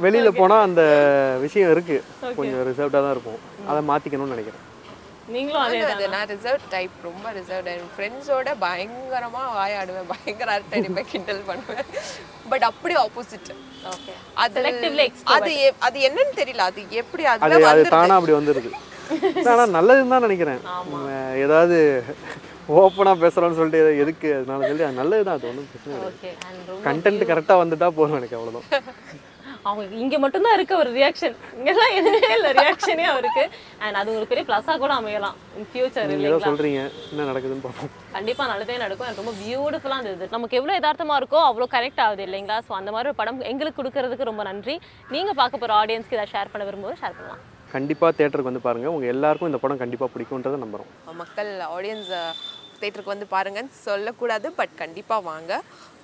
வெளியில் 0.05 0.37
போனால் 0.39 0.65
அந்த 0.67 0.83
விஷயம் 1.45 1.73
இருக்குது 1.75 2.33
கொஞ்சம் 2.39 2.63
ரிசர்வ்டாக 2.69 3.03
தான் 3.05 3.15
இருக்கும். 3.17 3.39
அதை 3.71 3.81
மாற்றிக்கணும்னு 3.91 4.35
நினைக்கிறேன். 4.35 4.63
நீங்களும் 5.27 5.61
அதே 5.61 5.77
அது 5.87 6.07
நான் 6.09 6.27
ரிசர்வ் 6.31 6.65
டைப் 6.71 6.97
ரொம்ப 7.03 7.27
ரிசர்வ் 7.37 7.67
என் 7.71 7.87
ஃப்ரெண்ட்ஸோட 7.93 8.49
பயங்கரமா 8.63 9.43
வாயாடுவேன் 9.55 10.09
பயங்கர 10.11 10.49
அரட்டை 10.55 10.79
அடிப்பேன் 10.79 11.09
கிண்டல் 11.11 11.41
பண்ணுவேன். 11.47 11.87
பட் 12.51 12.65
அப்படி 12.69 12.95
ஆப்போசிட் 13.03 13.49
ஓகே 13.93 14.13
அது 14.43 14.59
அது 15.35 15.53
அது 15.87 15.97
என்னன்னு 16.07 16.35
தெரியல. 16.41 16.61
அது 16.69 16.81
எப்படி 17.01 17.23
அது 17.33 17.43
அது 17.47 17.57
வந்துருது? 17.61 17.93
தானாக 17.95 18.19
அப்படி 18.19 18.35
வந்துடுது 18.37 18.71
ஆனால் 19.49 19.75
நல்லதுன்னு 19.77 20.13
தான் 20.13 20.25
நினைக்கிறேன். 20.27 20.61
ஏதாவது 21.43 21.77
ஓப்பனாக 22.75 23.17
பேசுகிறோன்னு 23.23 23.57
சொல்லிட்டு 23.57 23.81
எது- 23.83 23.99
எதுக்கு 24.03 24.27
அதனால 24.37 24.67
சொல்லி 24.69 24.85
அது 24.85 24.99
நல்லது 25.01 25.25
தான் 25.27 25.37
அது 25.37 25.49
ஒன்றும் 25.49 25.67
பிரச்சனை 25.71 25.97
ரொம்ப 26.69 26.79
கண்டென்ட் 26.87 27.29
கரெக்டாக 27.31 27.61
வந்துட்டா 27.61 27.89
போதும் 27.97 28.19
எனக்கு 28.19 28.37
அவ்வளோதான் 28.37 28.67
அவங்க 29.65 29.83
இங்க 30.01 30.15
மட்டும்தான் 30.23 30.55
இருக்க 30.57 30.73
ஒரு 30.77 30.89
ரியாக்ஷன் 30.97 31.35
இங்கெல்லாம் 31.57 31.93
எதுவுமே 31.97 32.29
இல்லை 32.35 32.49
ரியாக்ஷனே 32.57 33.05
அவருக்கு. 33.11 33.43
அண்ட் 33.83 33.97
அது 33.99 34.17
ஒரு 34.19 34.27
பெரிய 34.31 34.43
ப்ளஸ்ஸாக 34.49 34.77
கூட 34.77 34.93
அமையலாம் 34.97 35.37
இன் 35.57 35.67
ஃபியூச்சர் 35.71 36.05
நீங்கள் 36.05 36.19
இல்லைங்களா? 36.19 36.49
சொல்கிறீங்க 36.49 36.81
என்ன 37.11 37.25
நடக்குதுன்னு 37.29 37.65
பார்ப்போம். 37.65 37.91
கண்டிப்பா 38.13 38.45
நல்லதே 38.51 38.75
நடக்கும். 38.83 39.07
எனக்கு 39.07 39.23
ரொம்ப 39.23 39.35
பியூட்டிஃபுல்லாக 39.41 40.01
இருந்தது. 40.03 40.27
நமக்கு 40.35 40.59
எவ்வளோ 40.59 40.75
யதார்த்தமா 40.77 41.15
இருக்கோ 41.21 41.39
அவ்வளோ 41.47 41.67
கரெக்ட் 41.73 42.03
ஆகுது 42.05 42.23
இல்லைங்களா? 42.27 42.57
ஸோ 42.67 42.73
அந்த 42.79 42.91
மாதிரி 42.91 43.11
ஒரு 43.11 43.19
படம் 43.21 43.41
எங்களுக்கு 43.51 43.79
கொடுக்கறதுக்கு 43.79 44.29
ரொம்ப 44.29 44.45
நன்றி. 44.49 44.75
நீங்க 45.11 45.33
பார்க்க 45.39 45.63
போற 45.63 45.73
ஆடியன்ஸ்க்கு 45.81 46.17
இதை 46.19 46.27
ஷேர் 46.33 46.51
பண்ண 46.53 46.65
விரும்பும்போது 46.67 47.01
ஷேர் 47.01 47.17
பண்ணலாம். 47.17 47.41
கண்டிப்பாக 47.71 48.11
தேட்டருக்கு 48.17 48.51
வந்து 48.51 48.65
பாருங்கள் 48.65 48.93
உங்கள் 48.93 49.13
எல்லாருக்கும் 49.13 49.51
இந்த 49.51 49.61
படம் 49.63 49.81
கண்டிப்பாக 49.81 50.11
பிடிக்குன்றதை 50.13 50.59
நம்புகிறோம் 50.61 51.17
மக்கள் 51.19 51.49
ஆடியன்ஸ் 51.71 52.11
தேட்டருக்கு 52.79 53.13
வந்து 53.13 53.27
பாருங்கன்னு 53.33 53.75
சொல்லக்கூடாது 53.83 54.47
பட் 54.57 54.73
கண்டிப்பா 54.81 55.17
வாங்க. 55.27 55.51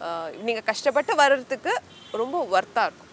அஹ், 0.06 0.30
நீங்க 0.48 0.62
கஷ்டப்பட்டு 0.70 1.14
வர்றதுக்கு 1.22 1.74
ரொம்ப 2.22 2.38
ஒர்த்தா 2.56 2.84
இருக்கும். 2.88 3.08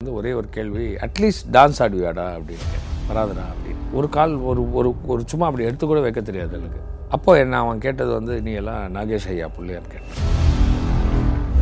வந்து 0.00 0.18
ஒரே 0.18 0.30
ஒரு 0.32 0.48
கேள்வி 0.50 0.84
அட்லீஸ்ட் 1.06 1.48
டான்ஸ் 1.54 1.78
ஆடுவியாடா? 1.84 2.24
அப்படின்னு 2.36 2.66
வராதுடா 3.08 3.42
அப்படின்னு. 3.50 3.82
ஒரு 3.92 4.08
கால் 4.08 4.34
ஒரு 4.50 4.62
ஒரு 4.72 4.90
ஒரு 5.06 5.22
சும்மா 5.26 5.46
அப்படி 5.46 5.64
எடுத்து 5.64 5.86
கூட 5.86 6.00
வைக்க 6.00 6.20
தெரியாது 6.20 6.54
எனக்கு. 6.58 6.80
அப்போ 7.08 7.30
என்ன 7.38 7.58
அவன் 7.58 7.78
கேட்டது 7.78 8.10
வந்து 8.10 8.34
நீ 8.42 8.52
எல்லாம் 8.52 8.94
நாகேஷ் 8.94 9.26
ஐயா 9.28 9.48
பிள்ளையான்னு 9.56 9.92
கேட்டேன். 9.94 10.16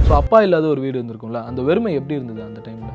ஸோ 0.06 0.12
அப்பா 0.20 0.40
இல்லாத 0.42 0.66
ஒரு 0.66 0.80
வீடு 0.80 0.96
இருந்திருக்கும்ல 0.98 1.42
அந்த 1.44 1.62
வெறுமை 1.62 1.94
எப்படி 1.94 2.14
இருந்தது 2.14 2.42
அந்த 2.42 2.62
டைம்ல 2.66 2.87